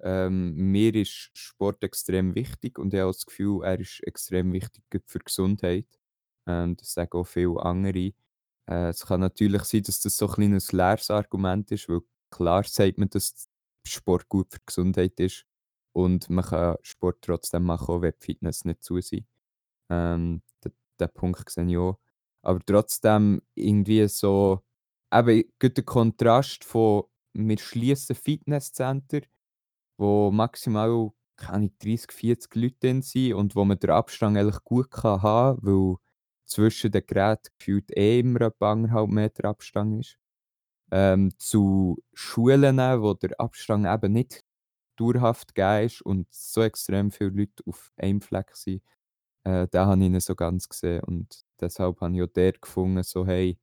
[0.00, 4.84] Ähm, mir ist Sport extrem wichtig und ich habe das Gefühl, er ist extrem wichtig
[5.06, 5.86] für die Gesundheit.
[6.46, 8.12] Ähm, das sagen auch viele andere.
[8.68, 12.00] Äh, es kann natürlich sein, dass das so ein kleines leeres Argument ist, weil
[12.30, 13.48] klar sagt man, dass
[13.86, 15.46] Sport gut für die Gesundheit ist
[15.96, 19.26] und man kann Sport trotzdem machen, auch wenn die Fitness nicht zu sein.
[19.88, 20.42] Ähm,
[21.00, 21.98] den Punkt sehe ich auch.
[22.42, 24.60] Aber trotzdem irgendwie so
[25.10, 29.22] eben der Kontrast von wir schliessen Fitnesscenter,
[29.96, 34.62] wo maximal, keine Ahnung, 30, 40 Leute drin sind und wo man den Abstand eigentlich
[34.64, 35.96] gut kann haben kann, weil
[36.44, 40.18] zwischen den Geräten gefühlt eh immer etwa 1,5 Meter Abstand ist.
[40.90, 44.44] Ähm, zu Schulen, wo der Abstand eben nicht
[44.96, 48.82] dauerhaft gegeben ist und so extrem viele Leute auf einem Fleck sind,
[49.44, 53.02] äh, den habe ich nicht so ganz gesehen und deshalb habe ich auch dort gefunden,
[53.04, 53.58] so hey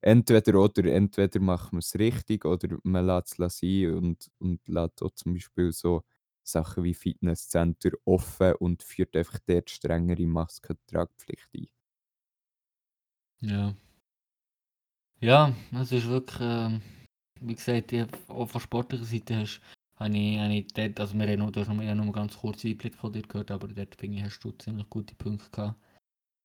[0.00, 5.02] Entweder oder, entweder macht man es richtig oder man lässt es sein und und lässt
[5.02, 6.02] auch zum Beispiel so
[6.44, 11.66] Sachen wie Fitnesscenter offen und führt einfach dort strengere Maskentragpflicht ein.
[13.40, 13.74] Ja.
[15.20, 16.80] Ja, es ist wirklich, ähm,
[17.40, 17.92] wie gesagt,
[18.28, 19.60] auch von sportlicher Seite hast,
[19.98, 22.12] habe ich, habe ich dort, also wir haben nur, du hast nur, ich habe nur
[22.12, 25.50] ganz kurz Einblick von dir gehört, aber dort finde ich, hast du ziemlich gute Punkte
[25.50, 25.76] gehabt.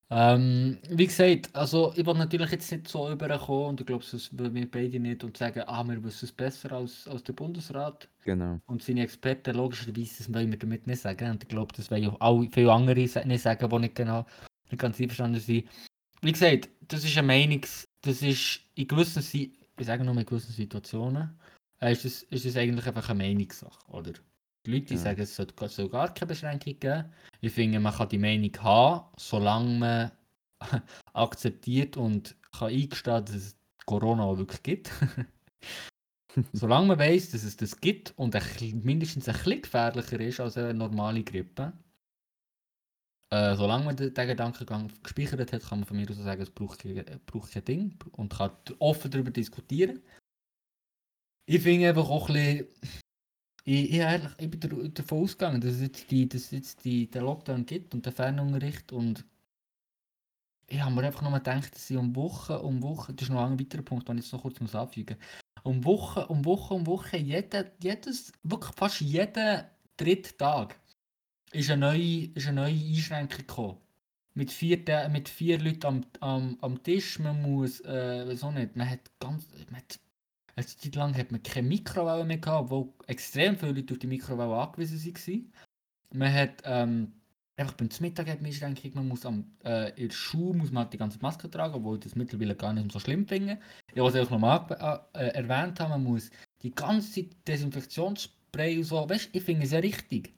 [0.10, 4.38] Ähm, wie gesagt, also ich will natürlich jetzt nicht so überkommen und ich glaube, das
[4.38, 8.08] würden wir beide nicht und sagen, ah, wir wissen es besser als, als der Bundesrat
[8.24, 8.60] Genau.
[8.68, 12.10] und seine Experten, logischerweise, das wollen wir damit nicht sagen und ich glaube, das wollen
[12.10, 14.26] auch viele andere nicht sagen, die nicht genau,
[14.70, 15.68] nicht ganz einverstanden sind.
[16.22, 17.88] Wie gesagt, das ist eine Meinungs...
[18.02, 19.24] Das ist in gewissen...
[19.80, 21.32] Ich sage nur in gewissen Situationen,
[21.90, 24.14] ist es ist es eigentlich einfach eine Meinungssache, oder?
[24.66, 25.00] Die Leute die Ja.
[25.00, 27.06] sagen, es soll, soll gar keine Beschränkung geben.
[27.42, 30.12] Ich finde, man kann die Meinung haben, solange man
[31.14, 34.92] akzeptiert und kann eingestehen, dass es Corona auch wirklich gibt.
[36.54, 38.44] solange man weiß, dass es das gibt und ein,
[38.84, 41.74] mindestens ein bisschen gefährlicher ist als eine normale Grippe,
[43.32, 46.80] äh, solange man den, Gedankengang gespeichert hat, kann man von mir aus sagen, es braucht,
[46.80, 50.02] kein- braucht kein Ding und kann offen darüber diskutieren.
[51.46, 52.68] Ich finde einfach auch ein bisschen,
[53.66, 57.24] ich, ich, ehrlich, ich bin davon ausgegangen, dass es jetzt, die, dass jetzt die, den
[57.24, 59.26] Lockdown gibt und den Fernunterricht und
[60.68, 63.44] ich habe mir einfach nur gedacht, dass sie um Wochen, um Wochen, das ist noch
[63.44, 65.18] ein weiterer Punkt, den ich jetzt noch kurz muss anfügen
[65.64, 69.64] um Wochen, um Wochen, um Wochen, jede, jedes, wirklich fast jeden
[69.98, 70.80] dritten Tag
[71.52, 73.78] ist eine neue, ist eine neue Einschränkung gekommen.
[74.36, 78.90] Mit vier, mit vier Leuten am, am, am Tisch, man muss, äh, wieso nicht, man
[78.90, 80.00] hat ganz, man hat,
[80.56, 84.08] eine Zeit lang hat man keine Mikrowelle mehr gehabt, obwohl extrem viele Leute auf die
[84.08, 85.54] Mikrowelle angewiesen waren.
[86.14, 87.14] Man hat, ähm,
[87.58, 90.84] einfach beim Mittag hat man Einschränkung, man muss am, äh, in der Schule muss man
[90.84, 93.60] halt die ganze Maske tragen, obwohl ich das mittlerweile gar nicht so schlimm finde.
[93.94, 96.30] Ich wollte es nochmal äh, erwähnt haben, man muss
[96.62, 100.34] die ganze Zeit Desinfektionsspray und so, weißt du, ich finde es ja richtig.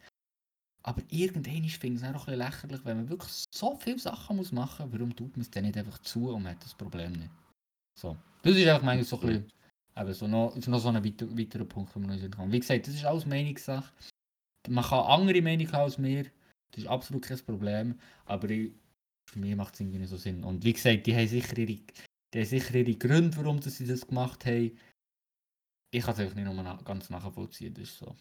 [0.84, 4.38] Aber irgendwann finde ich es auch ein bisschen lächerlich, wenn man wirklich so viele Sachen
[4.38, 6.76] muss machen muss, warum tut man es dann nicht einfach zu und man hat das
[6.76, 7.32] Problem nicht.
[7.99, 8.16] So.
[8.43, 9.51] Das ist einfach manchmal so ein bisschen,
[9.97, 12.51] eben so noch, noch so ein weiter, weiterer Punkt, den man uns kann.
[12.51, 13.91] Wie gesagt, das ist alles Meinungssache.
[14.67, 16.23] Man kann andere Meinung haben als mir,
[16.71, 18.71] das ist absolut kein Problem, aber ich,
[19.25, 20.43] für mich macht es irgendwie nicht so Sinn.
[20.43, 21.79] Und wie gesagt, die haben sicher ihre,
[22.33, 24.77] die haben sicher ihre Gründe, warum sie das gemacht haben.
[25.91, 28.15] Ich kann es einfach nicht nochmal ganz nachvollziehen, das ist so.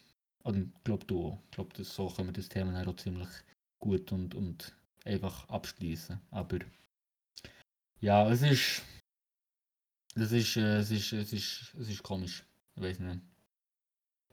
[0.45, 1.39] Und ich glaube du auch.
[1.47, 3.29] Ich glaube, so können wir das Thema dann auch ziemlich
[3.81, 6.21] gut und, und einfach abschließen.
[6.31, 6.59] Aber
[8.01, 8.83] ja, es ist.
[10.17, 12.45] Das ist, äh, es ist, es ist, es ist komisch.
[12.77, 13.21] Ich weiß nicht.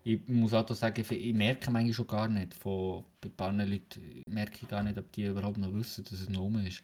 [0.04, 4.24] Ich muss auch sagen, ich- merke manchmal schon gar nicht, von bei ein paar Leuten
[4.28, 6.84] merke ich gar nicht, ob die überhaupt noch wissen, dass es noch rum ist.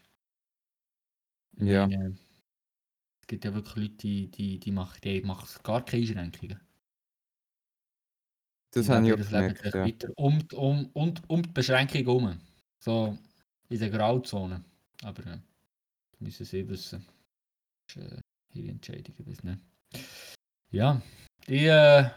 [1.59, 1.87] Ja.
[1.87, 2.15] meine,
[3.21, 6.59] es gibt ja wirklich Leute, die, die, die machen, die machen gar keine Einschränkungen.
[8.71, 9.83] Das Die habe ich auch gemerkt, ja.
[9.83, 12.39] weiter um, die- um, um, um die Beschränkung herum.
[12.79, 13.17] So
[13.69, 14.63] in der Grauzone.
[15.03, 15.39] Aber das
[16.19, 17.05] müssen sie wissen.
[17.87, 18.21] Das ist äh,
[18.57, 19.59] ihre Entscheidung, weiß nicht.
[20.71, 21.01] Ja,
[21.45, 22.09] ich, äh,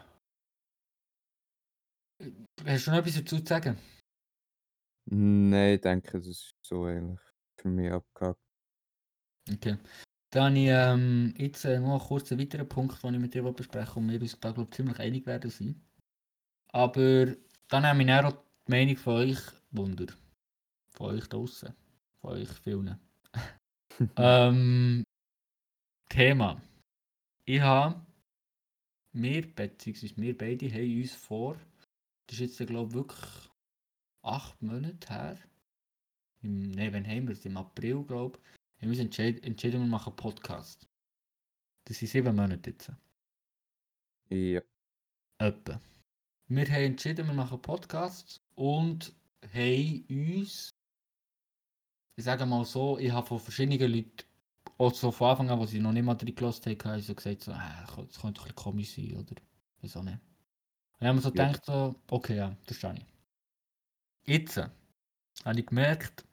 [2.64, 3.78] hast du noch etwas dazu zu sagen?
[5.06, 7.20] Nein, ich denke, das ist so eigentlich
[7.56, 8.40] für mich abgehakt.
[9.52, 9.76] Okay.
[10.30, 13.42] Dann habe ich ähm, jetzt äh, noch einen kurzen weiteren Punkt, den ich mit dir
[13.42, 15.82] besprechen und wir uns da glaube ich ziemlich einig werden sein.
[16.72, 17.26] Aber
[17.68, 19.38] dann habe ich dann auch die Meinung von euch
[19.72, 20.06] Wunder.
[20.92, 21.74] Von euch draußen.
[22.20, 22.96] Von euch vielen.
[24.16, 25.02] ähm,
[26.10, 26.60] Thema.
[27.46, 28.04] Ich habe
[29.12, 31.56] wir, beziehungsweise wir beide, haben uns vor,
[32.26, 33.50] das ist jetzt, glaube ich, wirklich
[34.22, 35.38] acht Monate her.
[36.42, 37.44] Im, nein, wann haben wir es?
[37.44, 38.82] Im April, glaube ich.
[38.82, 40.88] Haben wir uns entschieden, entschieden, wir machen einen Podcast.
[41.84, 42.92] Das sind sieben Monate jetzt.
[44.28, 44.62] Ja.
[45.38, 45.80] Etwa.
[46.48, 49.14] Wir haben entschieden, wir machen einen Podcast und
[49.52, 50.70] haben uns,
[52.16, 54.29] ich sage mal so, ich habe von verschiedenen Leuten,
[54.80, 57.14] auch so von Anfang an, wo sie noch nicht mal drin gelassen haben, haben so
[57.14, 57.56] gesagt, so, äh,
[57.86, 59.36] das könnte ein bisschen komisch sein, oder?
[59.80, 60.14] Wieso nicht?
[60.16, 61.50] Und dann haben wir so Ja.
[61.50, 63.06] gedacht, so, okay, ja, verstehe ich.
[64.26, 64.68] Jetzt äh,
[65.44, 66.24] habe ich gemerkt,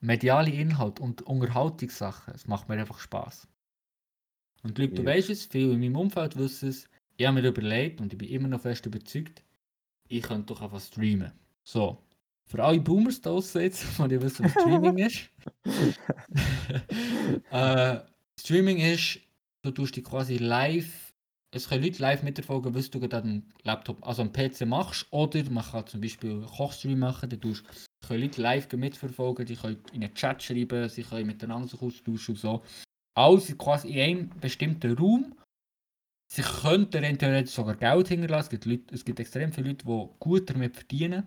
[0.00, 3.48] mediale Inhalt und Unterhaltungssachen, es macht mir einfach Spaß.
[4.62, 5.06] Und Leute, du Ja.
[5.06, 8.28] weißt es, viele in meinem Umfeld wissen es, ich habe mir überlegt und ich bin
[8.28, 9.42] immer noch fest überzeugt,
[10.08, 11.32] ich könnte doch einfach streamen.
[11.64, 12.04] So,
[12.48, 15.30] für alle Boomers da jetzt, die wissen, was Streaming ist.
[17.50, 18.00] äh,
[18.40, 19.20] Streaming ist,
[19.62, 21.12] du tust dich quasi live,
[21.54, 25.42] es können Leute live mitverfolgen, was du gerade am Laptop, also am PC machst, oder
[25.50, 27.64] man kann zum Beispiel einen Kochstream machen, dann tust,
[28.06, 32.34] können Leute live mitverfolgen, die können in einen Chat schreiben, sie können miteinander sich austauschen
[32.34, 32.62] und so.
[33.14, 35.34] Alles quasi in einem bestimmten Raum.
[36.30, 38.46] Sie könnten theoretisch sogar Geld hinterlassen.
[38.46, 41.26] Es gibt, Leute, es gibt extrem viele Leute, die gut damit verdienen.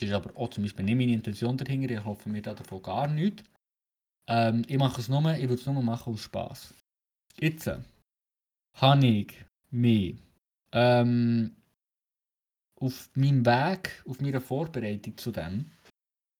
[0.00, 1.92] Das ist aber auch zum Beispiel nicht meine Intention dahinter.
[1.92, 3.44] Ich hoffe mir da davon gar nichts.
[4.28, 6.74] Ähm, ich mache es nur, ich würde es nur machen aus Spass.
[7.38, 7.80] Jetzt äh,
[8.76, 9.34] habe ich
[9.70, 10.16] mich
[10.72, 11.54] ähm,
[12.76, 15.70] auf meinem Weg, auf meiner Vorbereitung zu dem,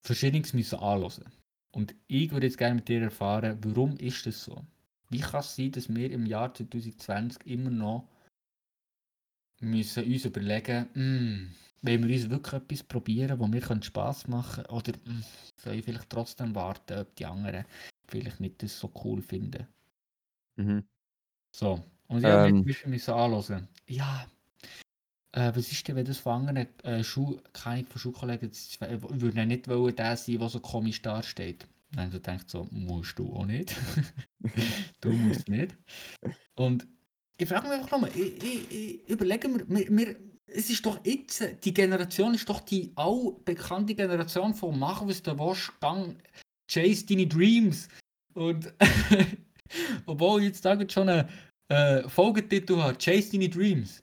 [0.06, 1.30] verschiedenes müssen anhören.
[1.72, 4.64] Und ich würde jetzt gerne mit dir erfahren, warum ist das so?
[5.10, 8.08] Wie kann es sein, dass wir im Jahr 2020 immer noch
[9.60, 14.64] müssen uns überlegen, mm, wollen wir uns wirklich etwas probieren, wo wir können Spass machen
[14.64, 15.24] können, oder mm,
[15.56, 17.64] soll ich vielleicht trotzdem warten, ob die anderen
[18.08, 19.66] vielleicht nicht das so cool finden?
[20.56, 20.88] Mhm.
[21.54, 22.52] So, und ich habe Ähm.
[22.52, 23.68] mir Beispiel müssen anhören.
[23.88, 24.26] Ja,
[25.32, 29.20] äh, was ist denn, wenn das von anderen äh, Schu keine von Schulkollegen, das w-
[29.20, 31.66] würde ja nicht wollen, der sein, der so komisch dasteht.
[31.92, 33.74] Dann du denkst so, musst du auch nicht.
[35.00, 35.76] du musst nicht.
[36.56, 36.86] Und
[37.38, 40.16] ich frage mich einfach nochmal, ich, ich, ich überlege mir, wir, wir,
[40.52, 45.38] es ist doch jetzt, die Generation ist doch die allbekannte Generation von Mach, was du
[45.38, 46.16] willst, gang,
[46.70, 47.88] chase deine Dreams.
[48.34, 48.72] Und
[50.06, 51.28] obwohl ich jetzt da schon einen
[51.68, 54.02] äh, Folgetitel habe, Chase deine Dreams.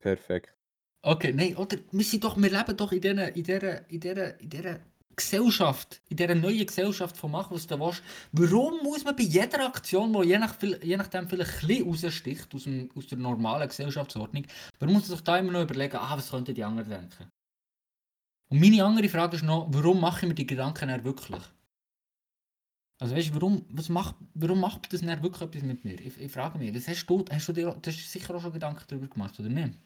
[0.00, 0.54] Perfekt.
[1.02, 1.78] Okay, nein, oder?
[1.92, 4.80] Wir, sind doch, wir leben doch in dieser, in dieser, in dieser, in dieser
[5.18, 8.02] Gesellschaft, in dieser neuen Gesellschaft von Mach, was du willst.
[8.32, 12.54] Warum muss man bei jeder Aktion, die je, nach, je nachdem vielleicht ein bisschen raussticht
[12.54, 14.46] aus, dem, aus der normalen Gesellschaftsordnung,
[14.78, 17.30] warum muss man sich da immer noch überlegen, ah, was könnten die anderen denken?
[18.50, 21.42] Und meine andere Frage ist noch, warum mache ich mir die Gedanken dann wirklich?
[23.00, 26.00] Also weißt du, warum, was macht, warum macht das dann wirklich etwas mit mir?
[26.00, 28.52] Ich, ich frage mich, was hast du, hast du dir, du hast sicher auch schon
[28.52, 29.78] Gedanken darüber gemacht, oder nicht?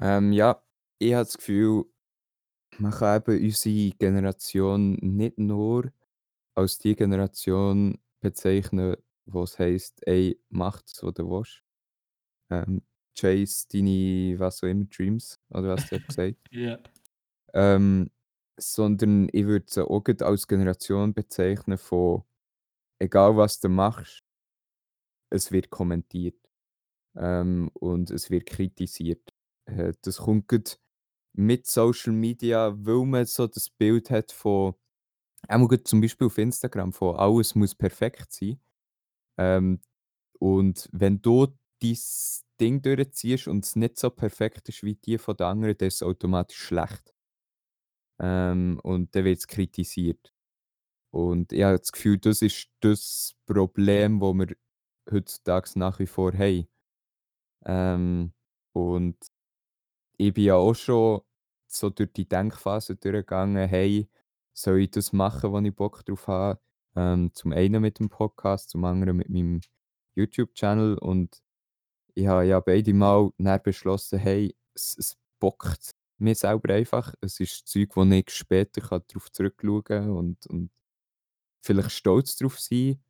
[0.00, 0.60] Ähm, ja,
[0.98, 1.84] ich habe das Gefühl,
[2.78, 5.92] man kann eben unsere Generation nicht nur
[6.54, 8.96] als die Generation bezeichnen,
[9.26, 11.62] wo es heisst, ey, mach das, was du willst.
[12.50, 12.82] Ähm,
[13.18, 16.38] chase deine, was auch immer, Dreams, oder was du hast gesagt.
[16.50, 16.78] Ja.
[17.54, 18.10] Ähm,
[18.58, 22.22] sondern ich würde sie auch als Generation bezeichnen von,
[22.98, 24.22] egal was du machst,
[25.30, 26.38] es wird kommentiert
[27.16, 29.34] ähm, und es wird kritisiert.
[29.66, 30.48] Äh, das kommt
[31.38, 34.74] mit Social Media, weil man so das Bild hat von,
[35.48, 38.60] auch zum Beispiel auf Instagram, von alles muss perfekt sein.
[39.38, 39.80] Ähm,
[40.40, 41.48] und wenn du
[41.82, 41.96] dein
[42.60, 45.96] Ding durchziehst und es nicht so perfekt ist wie die von den anderen, dann ist
[45.96, 47.14] es automatisch schlecht.
[48.20, 50.32] Ähm, und dann wird es kritisiert.
[51.12, 54.56] Und ich habe das Gefühl, das ist das Problem, das wir
[55.12, 56.68] heutzutage nach wie vor haben.
[57.66, 58.32] Ähm,
[58.72, 59.16] und
[60.16, 61.20] ich bin ja auch schon
[61.66, 64.08] so durch die Denkphase durchgegangen, hey,
[64.52, 66.60] soll ich das machen, wo ich Bock drauf habe?
[66.96, 69.60] Ähm, zum einen mit dem Podcast, zum anderen mit meinem
[70.14, 70.98] YouTube-Channel.
[70.98, 71.42] Und
[72.14, 77.14] ich habe ja beide Mal dann beschlossen, hey, es, es bockt mir selber einfach.
[77.20, 80.70] Es ist Zeug, wo ich später darauf zurückschauen kann und, und
[81.62, 83.02] vielleicht stolz drauf sein.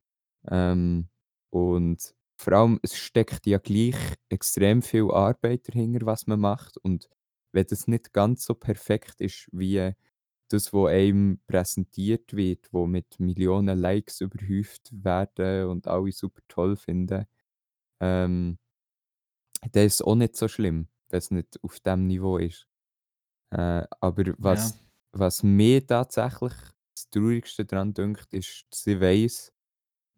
[0.49, 1.09] Ähm,
[1.51, 3.97] und vor allem, es steckt ja gleich
[4.28, 6.76] extrem viel Arbeit dahinter, was man macht.
[6.78, 7.09] Und
[7.53, 9.93] wenn das nicht ganz so perfekt ist, wie
[10.49, 16.76] das, was einem präsentiert wird, wo mit Millionen Likes überhäuft werden und alle super toll
[16.76, 17.26] finden,
[18.01, 18.59] ähm,
[19.72, 22.66] dann ist es auch nicht so schlimm, wenn es nicht auf dem Niveau ist.
[23.53, 24.87] Äh, aber was, Ja.
[25.12, 26.55] was mir tatsächlich
[26.97, 29.53] das Traurigste daran dünkt, ist, dass ich weiss,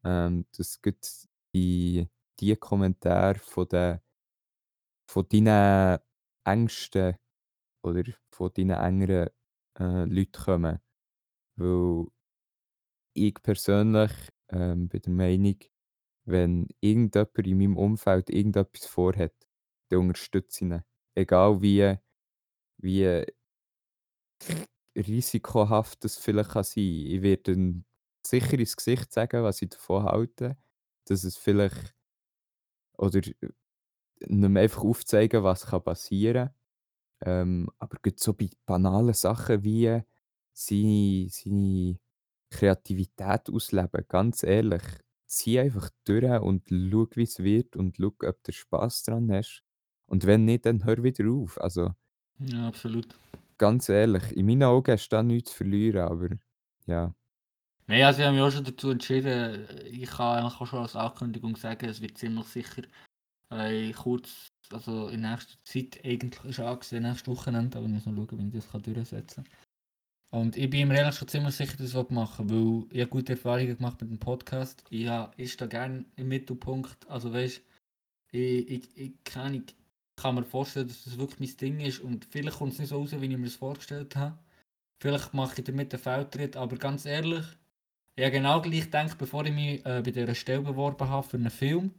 [0.05, 0.81] ähm, dass
[1.59, 2.09] die
[2.41, 4.01] die Kommentare von den
[5.11, 5.99] von deinen
[6.45, 7.17] engsten
[7.83, 9.31] oder von deinen engeren,
[9.79, 10.81] äh, Leuten kommen.
[11.57, 12.07] Weil
[13.15, 14.13] ich persönlich,
[14.51, 15.57] ähm, bin der Meinung,
[16.25, 19.35] wenn irgendjemand in meinem Umfeld irgendetwas vorhat,
[19.91, 20.83] dann unterstütze ich ihn.
[21.15, 21.99] Egal wie
[22.79, 23.25] wie
[24.97, 26.83] risikohaft das vielleicht kann sein.
[26.85, 27.85] Ich werde ihm
[28.27, 30.57] sicher ins Gesicht sagen, was ich davon halte,
[31.11, 31.95] dass es vielleicht
[32.97, 33.21] oder
[34.21, 36.51] ihm einfach aufzeigen, was kann passieren
[37.23, 40.03] ähm, aber so bei banalen Sachen wie
[40.55, 41.99] seine seine
[42.51, 44.83] Kreativität ausleben, ganz ehrlich,
[45.27, 49.65] zieh einfach durch und schau, wie es wird und schau, ob du Spass dran hast.
[50.07, 51.61] Und wenn nicht, dann hör wieder auf.
[51.61, 51.93] Also
[52.39, 53.15] Ja, absolut.
[53.59, 56.29] ganz ehrlich, in meinen Augen hast du da nichts zu verlieren, aber
[56.87, 57.15] ja.
[57.89, 60.95] Nein, also ich habe mich auch schon dazu entschieden, ich kann eigentlich auch schon als
[60.95, 62.83] Ankündigung sagen, es wird ziemlich sicher
[63.51, 68.15] äh, kurz, also in nächster Zeit eigentlich ist angesehen, nächstes Wochenende, aber ich muss noch
[68.15, 69.53] schauen, wie ich das durchsetzen kann.
[70.31, 73.33] Und ich bin mir ehrlich schon ziemlich sicher, dass ich das machen weil ich gute
[73.33, 74.85] Erfahrungen gemacht mit dem Podcast.
[74.91, 75.09] Ich
[75.39, 77.63] ist da gerne im Mittelpunkt, also weißt
[78.33, 79.75] ich, ich, ich, kann, ich
[80.17, 82.99] kann mir vorstellen, dass das wirklich mein Ding ist und vielleicht kommt es nicht so
[82.99, 84.39] raus, wie ich mir das vorgestellt habe.
[85.01, 87.47] Vielleicht mache ich damit einen Feldtritt, aber ganz ehrlich,
[88.19, 91.37] ich habe genau gleich gedacht, bevor ich mich äh, bei dieser Stelle beworben habe für
[91.37, 91.93] einen Film.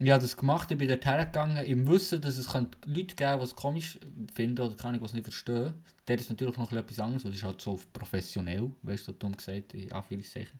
[0.00, 3.38] Ich habe das gemacht, ich bin dort hergegangen, im Wissen, dass es Leute geben kann,
[3.38, 4.00] die es komisch
[4.34, 5.74] finden oder kann ich was nicht verstehen.
[6.08, 9.74] Der ist natürlich noch etwas anderes, es ist halt so professionell, weißt du, dumm gesagt,
[9.74, 10.58] in Anführungszeichen.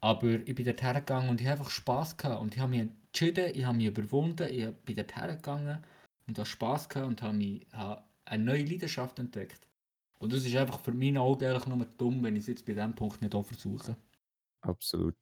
[0.00, 2.80] Aber ich bin dort hergegangen und ich habe einfach Spass gehabt und ich habe mich
[2.80, 5.84] entschieden, ich habe mich überwunden, ich bin dort hergegangen
[6.26, 9.69] und habe Spass gehabt und habe, mich, habe eine neue Leidenschaft entdeckt.
[10.20, 12.74] Und das ist einfach für mich auch ehrlich nur dumm, wenn ich es jetzt bei
[12.74, 13.96] diesem Punkt nicht auch versuche.
[14.60, 15.16] Absolut.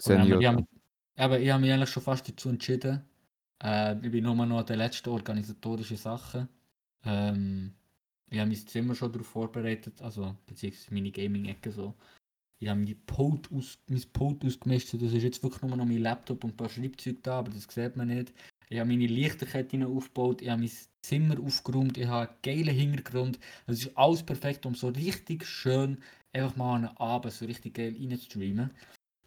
[0.00, 0.66] Sehe ich, habe,
[1.16, 3.04] aber ich habe mich eigentlich schon fast dazu entschieden.
[3.62, 6.48] Äh, ich bin nur noch an den letzten organisatorischen Sachen.
[7.04, 7.74] Ähm,
[8.30, 11.94] ich habe mein Zimmer schon darauf vorbereitet, also beziehungsweise meine Gaming-Ecke so.
[12.58, 15.98] Ich habe mein Pult, aus, mein Pult ausgemistet, das ist jetzt wirklich nur noch mein
[15.98, 18.32] Laptop und ein paar Schreibzeuge da, aber das sieht man nicht.
[18.70, 20.70] Ich habe meine Lichterkette aufgebaut, ich habe mein
[21.02, 23.38] Zimmer aufgeräumt, ich habe einen geilen Hintergrund.
[23.66, 27.96] Es ist alles perfekt, um so richtig schön einfach mal einen Abend so richtig geil
[27.98, 28.70] reinzustreamen.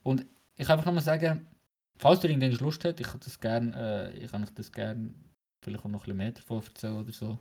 [0.04, 1.48] Und ich kann einfach nochmal sagen,
[1.98, 5.14] falls du irgendwann Lust hast, ich kann das gerne, äh, ich kann euch das gerne
[5.64, 7.40] vielleicht auch noch ein bisschen mehr davon erzählen oder so.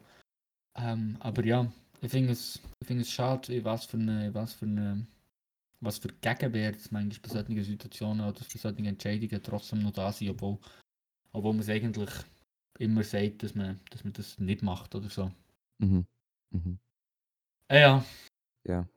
[0.76, 1.70] Ähm, aber ja,
[2.00, 5.06] ich finde es, find es schade, was für eine, was für eine,
[5.80, 10.30] was für Gegenwehr manchmal bei solchen Situationen oder bei solchen Entscheidungen trotzdem noch da sind,
[10.30, 10.58] obwohl
[11.32, 12.10] obwohl man es eigentlich
[12.80, 15.30] immer sagt, dass man, dass man das nicht macht oder so.
[15.78, 16.06] Mhm.
[16.50, 16.78] Mhm.
[17.68, 18.04] Ah, ja.
[18.66, 18.88] Ja.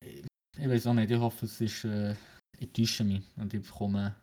[0.00, 0.24] Ich,
[0.56, 1.84] ich weiß auch nicht, ich hoffe, es ist.
[1.84, 2.14] Äh,
[2.58, 4.14] ich täusche mich und ich bekomme,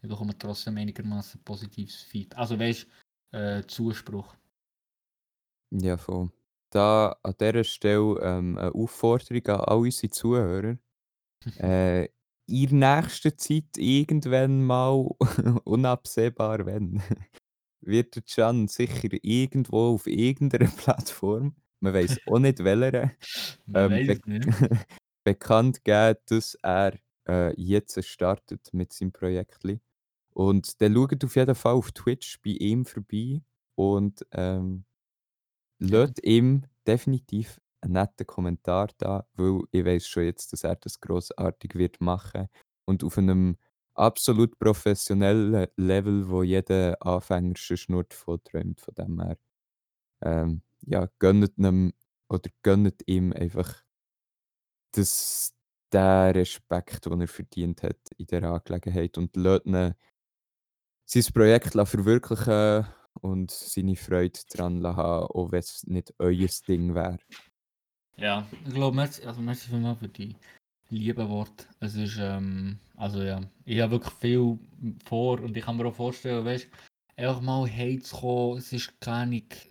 [0.00, 2.38] ich bekomme trotzdem einigermaßen positives Feedback.
[2.38, 2.86] Also weißt
[3.32, 4.34] äh, Zuspruch.
[5.70, 6.30] Ja, voll.
[6.70, 10.78] Da an dieser Stelle ähm, eine Aufforderung an all unsere Zuhörer.
[11.58, 12.08] äh,
[12.46, 15.10] in nächster Zeit irgendwann mal,
[15.64, 17.02] unabsehbar wenn,
[17.82, 23.12] wird der Can sicher irgendwo auf irgendeiner Plattform, man weiß auch nicht welcher,
[23.74, 24.46] ähm, be nicht.
[25.24, 29.64] bekannt geben, dass er äh, jetzt startet mit seinem Projekt.
[30.30, 33.42] Und dann schaut auf jeden Fall auf Twitch bei ihm vorbei
[33.74, 34.84] und ähm,
[35.78, 36.08] ja.
[36.22, 41.74] ihm definitiv einen netten Kommentar da, weil ich weiß schon jetzt, dass er das grossartig
[41.74, 42.48] wird machen
[42.84, 43.56] und auf einem
[43.94, 48.80] absolut professionellen Level, wo jeder Anfänger schon nur davon träumt.
[48.80, 49.38] Von dem her,
[50.22, 51.92] ähm, ja, gönnt ihm
[52.28, 53.82] oder gönnt ihm einfach
[54.92, 55.54] das,
[55.92, 59.94] den Respekt, den er verdient hat in dieser Angelegenheit und lässt ihn
[61.04, 62.86] sein Projekt verwirklichen
[63.20, 67.18] und seine Freude daran haben, auch wenn es nicht euer Ding wäre.
[68.16, 70.36] Ja, ich glaube, merci, also merci für die
[70.92, 71.66] lieben Worte.
[71.80, 74.58] Es ist, ähm, also ja, ich habe wirklich viel
[75.04, 76.68] vor und ich kann mir auch vorstellen, weißt
[77.16, 78.92] einfach mal heimzukommen, es ist
[79.26, 79.70] nicht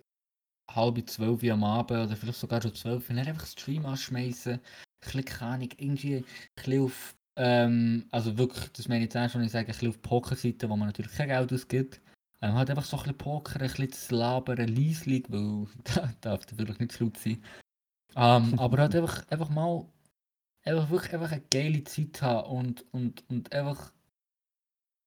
[0.70, 4.60] halb zwölf am Abend oder vielleicht sogar schon zwölf, und dann einfach Stream anschmeißen, ein
[5.00, 9.52] bisschen, keine irgendwie ein bisschen auf, ähm, also wirklich, das meine ich jetzt schon, ich
[9.52, 12.00] sage, ein bisschen auf Pokerseite, wo man natürlich kein Geld ausgibt.
[12.40, 16.46] Ähm, halt einfach so ein bisschen Poker, ein bisschen zu labern, leislich, weil da darf
[16.56, 17.42] wirklich nicht zu laut sein.
[18.16, 19.86] Ähm, aber halt einfach, einfach mal
[20.64, 23.92] einfach wirklich einfach eine geile Zeit haben und, und, und einfach.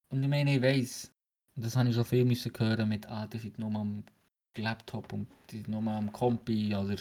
[0.10, 1.12] Und ich meine, ich weiß,
[1.56, 4.04] das habe ich schon viel müssen hören mit, ah, die sind nur am
[4.58, 6.96] Laptop und die sind nur am Kompi oder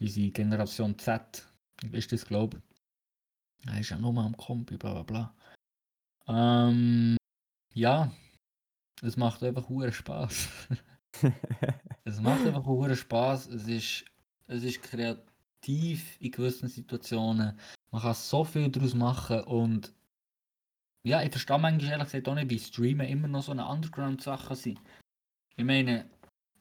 [0.00, 1.46] unsere Generation Z.
[1.92, 3.70] Ist das, glaube ich?
[3.70, 5.34] Er ist ja nur am Kompi, bla bla bla.
[6.26, 7.16] Ähm,
[7.72, 8.12] ja,
[9.02, 10.48] es macht einfach hure Spaß.
[12.04, 13.48] es macht einfach hure Spaß.
[13.48, 14.04] Es ist,
[14.46, 17.58] es ist kreativ in gewissen Situationen.
[17.94, 19.92] Man kann so viel daraus machen und
[21.04, 24.56] ja, ich verstehe manchmal ehrlich gesagt auch nicht, wie Streamen immer noch so eine Underground-Sache
[24.56, 24.80] sind.
[25.56, 26.04] Ich meine,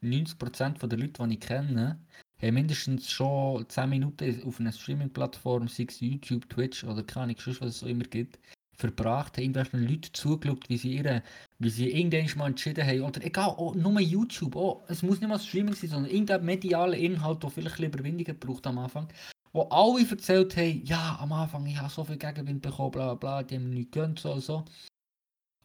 [0.04, 2.00] 90% der Leute, die ich kenne,
[2.40, 7.38] haben mindestens schon 10 Minuten auf einer Streaming-Plattform, sei es YouTube, Twitch oder keine Ahnung,
[7.48, 8.38] was es so immer gibt,
[8.78, 11.24] verbracht, haben irgendwelchen Leuten zugeschaut, wie sie ihre,
[11.58, 15.30] wie sie irgendwann mal entschieden haben, oder egal, oh, nur YouTube, oh, es muss nicht
[15.30, 19.08] mal Streaming sein, sondern irgendein medialer Inhalt, der vielleicht ein Überwindungen braucht am Anfang,
[19.54, 23.16] wo alle erzählt haben, ja, am Anfang, ich habe so viel Gegenwind bekommen, bla bla,
[23.16, 24.66] bla die haben mir nichts gegönnt, so und so.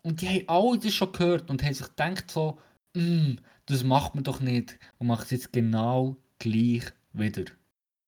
[0.03, 2.59] Und die haben alle das schon gehört und haben sich gedacht so,
[2.95, 3.37] mm,
[3.67, 7.45] das macht man doch nicht und macht es jetzt genau gleich wieder.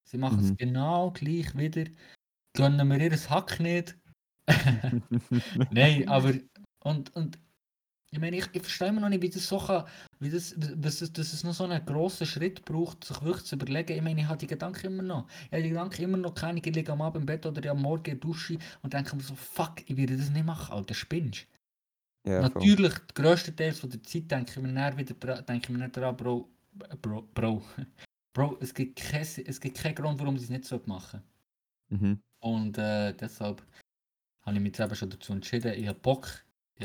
[0.04, 0.56] Sie machen es Mhm.
[0.56, 1.84] genau gleich wieder,
[2.54, 3.96] gönnen wir ihr Hack nicht.
[5.70, 6.34] Nein, aber
[6.82, 7.38] und, und
[8.12, 9.84] ich meine, ich, ich verstehe immer noch nicht, wie das so kann,
[10.18, 13.54] wie das, dass, es- dass es noch so einen grossen Schritt braucht, sich wirklich zu
[13.54, 13.92] überlegen.
[13.96, 15.28] Ich meine, ich habe die Gedanken immer noch.
[15.46, 17.82] Ich habe die Gedanken immer noch, keine ich liege am Abend im Bett oder am
[17.82, 21.46] Morgen Dusche und denke mir so, fuck, ich werde das nicht machen, Alter, spinnst
[22.26, 22.50] Ja, voll.
[22.62, 26.16] Natürlich, grösstenteils von der Zeit denke ich mir dann wieder denke ich mir nicht dran,
[26.16, 26.48] Bro,
[27.00, 27.62] Bro, Bro,
[28.34, 31.22] Bro, es gibt, kein, es gibt keinen Grund, warum ich es nicht so machen
[31.92, 32.20] Mhm.
[32.40, 33.62] Und äh, deshalb
[34.42, 36.28] habe ich mich jetzt eben schon dazu entschieden, ich habe Bock,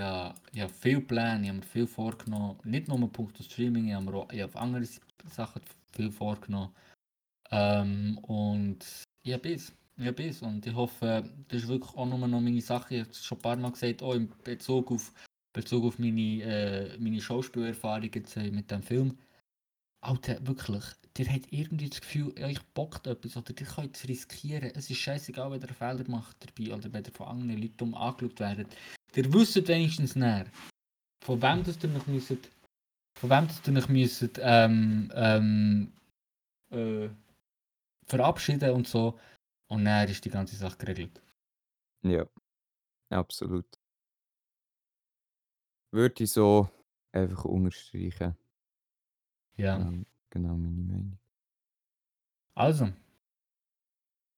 [0.01, 3.93] habe, ich habe viel Pläne, ich habe mir viel vorgenommen, nicht nur Punkt Streaming, ich
[3.93, 4.85] habe mir auch ich habe andere
[5.29, 6.73] Sachen viel vorgenommen.
[7.51, 8.85] Ähm, und
[9.23, 12.41] ich habe es, ich habe es und ich hoffe, das ist wirklich auch nur noch
[12.41, 15.13] meine Sache, ich habe es schon ein paar Mal gesagt, auch in Bezug auf,
[15.53, 19.17] Bezug auf meine, äh, meine Schauspielerfahrung äh, mit dem Film.
[20.01, 20.83] Alter, wirklich,
[21.17, 24.71] ihr habt irgendwie das Gefühl, euch bockt etwas oder ihr könnt es riskieren.
[24.75, 28.39] Es ist scheißegal, wenn ihr Fehler macht dabei oder wenn ihr von anderen Leuten angeschaut
[28.39, 28.75] werdet.
[29.15, 30.45] Ihr wisst wenigstens näher,
[31.23, 32.51] von wem das ihr noch müsstet,
[33.17, 35.93] von wem das ihr noch müsstet, ähm, ähm,
[36.71, 37.09] äh,
[38.05, 39.17] verabschieden und so.
[39.67, 41.21] Und dann ist die ganze Sache geregelt.
[42.03, 42.27] Ja,
[43.09, 43.65] absolut.
[45.91, 46.69] Würde ich so
[47.13, 48.35] einfach unterstreichen.
[49.55, 49.77] Ja.
[49.77, 51.17] Genau, genau meine Meinung.
[52.53, 52.91] Also.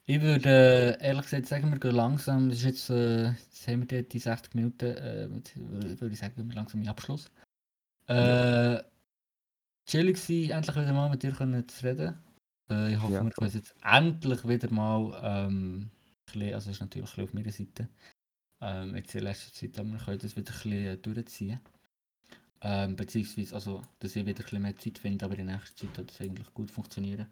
[0.10, 2.47] Ich würde äh, ehrlich gesagt sagen, wir gehen langsam.
[2.47, 6.47] Das ist jetzt, äh, jetzt haben wir die, die 60 Minuten, äh, würde ich sagen,
[6.47, 7.30] wir langsam in Abschluss.
[8.08, 8.82] Äh,
[9.86, 12.18] chillig gewesen, endlich wieder mal mit dir können zu reden.
[12.70, 15.91] Äh, ich hoffe, Ja, wir können jetzt endlich wieder mal, ähm,
[16.26, 17.89] bisschen, also ist natürlich ein bisschen auf meiner Seite,
[18.62, 21.60] ähm, jetzt in letzter Zeit, aber wir können das wieder ein bisschen äh, durchziehen.
[22.62, 25.97] Ähm, beziehungsweise, also, dass ich wieder ein bisschen mehr Zeit finde, aber in nächster Zeit
[25.97, 27.28] wird es eigentlich gut funktionieren.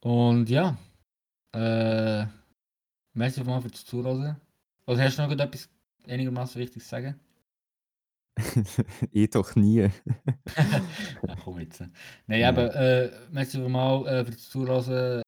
[0.00, 0.76] Und ja,
[1.54, 2.26] äh,
[3.12, 4.36] merci mal für das Zuhören.
[4.86, 5.68] Also hast du noch etwas
[6.06, 7.20] einigermaßen Wichtiges zu sagen?
[9.12, 9.80] ich doch nie.
[9.80, 9.90] ja,
[11.42, 11.80] komm jetzt.
[11.80, 11.90] Nein,
[12.26, 12.44] Nein.
[12.44, 15.22] aber äh, merci mal äh, für das Zuhören.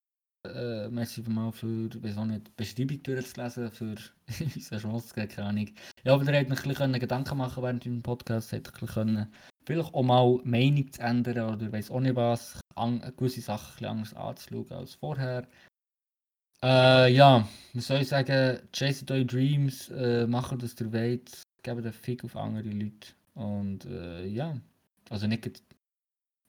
[0.46, 3.94] Äh, merci mal für, auch nicht, die Beschreibung durchzulesen, für
[4.40, 5.68] unseren Chance, keine Ahnung.
[6.04, 8.88] Ja, aber ihr habt noch ein bisschen Gedanken machen während dem Podcast, habt ein bisschen
[8.88, 9.32] können,
[9.66, 14.02] vielleicht auch mal Meinung zu ändern oder weiß auch nicht was, an, gewisse Sachen ein
[14.02, 15.46] bisschen anders anzuschauen als vorher.
[16.62, 21.84] Äh, ja, was soll ich sagen, chased eure Dreams, äh, macht das ihr wollt, gebt
[21.84, 24.60] den Fick auf andere Leute und äh, ja,
[25.08, 25.62] also nicht,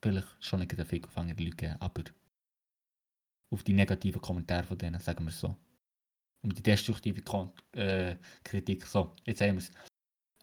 [0.01, 2.03] vielleicht schon nicht den Fick auf andere Leute geben, aber
[3.51, 5.55] auf die negativen Kommentare von denen, sagen wir es so.
[6.43, 9.72] Um die destruktive Kon äh, Kritik, so, jetzt haben wir es.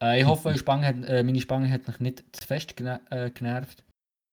[0.00, 3.84] Äh, ich hoffe, Spange hat, äh, meine Spange hat mich nicht zu fest äh, genervt.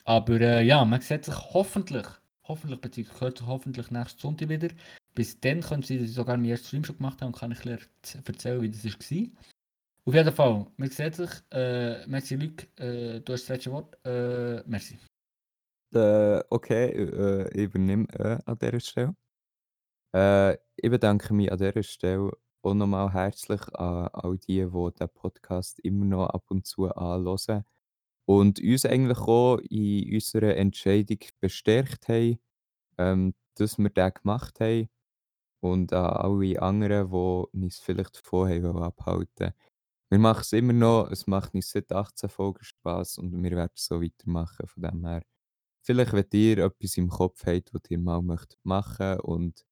[0.03, 2.05] Aber äh, ja, man sieht sich hoffentlich,
[2.43, 4.69] hoffentlich, beziehungsweise hört sich hoffentlich nächsten Sonntag wieder.
[5.15, 8.61] Bis dann können Sie, sogar meinen ersten Stream schon gemacht habe und kann ich erzählen,
[8.61, 9.27] wie das war.
[10.07, 11.29] Auf jeden Fall, man sieht sich.
[11.51, 12.67] Äh, merci, Luc.
[12.79, 13.97] Äh, du hast das letzte Wort.
[14.05, 14.99] Äh, merci.
[15.93, 19.15] Äh, okay, äh, ich übernehme äh, an dieser Stelle.
[20.13, 25.09] Äh, ich bedanke mich an dieser Stelle auch nochmal herzlich an all die, die den
[25.13, 27.63] Podcast immer noch ab und zu anhören
[28.25, 32.39] und uns eigentlich auch in unserer Entscheidung bestärkt haben,
[32.97, 34.89] ähm, dass wir den gemacht haben
[35.65, 39.53] und an alle anderen, die uns vielleicht davon haben abhalten
[40.09, 43.71] Wir machen es immer noch, es macht uns seit 18 Folgen Spass und wir werden
[43.75, 44.67] so weitermachen.
[44.67, 45.23] Von dem her,
[45.83, 49.65] vielleicht, wenn ihr etwas im Kopf habt, was ihr mal möchtet machen und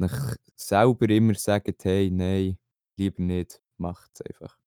[0.00, 2.58] euch selber immer sagt, hey, nein,
[2.96, 4.59] lieber nicht, macht es einfach.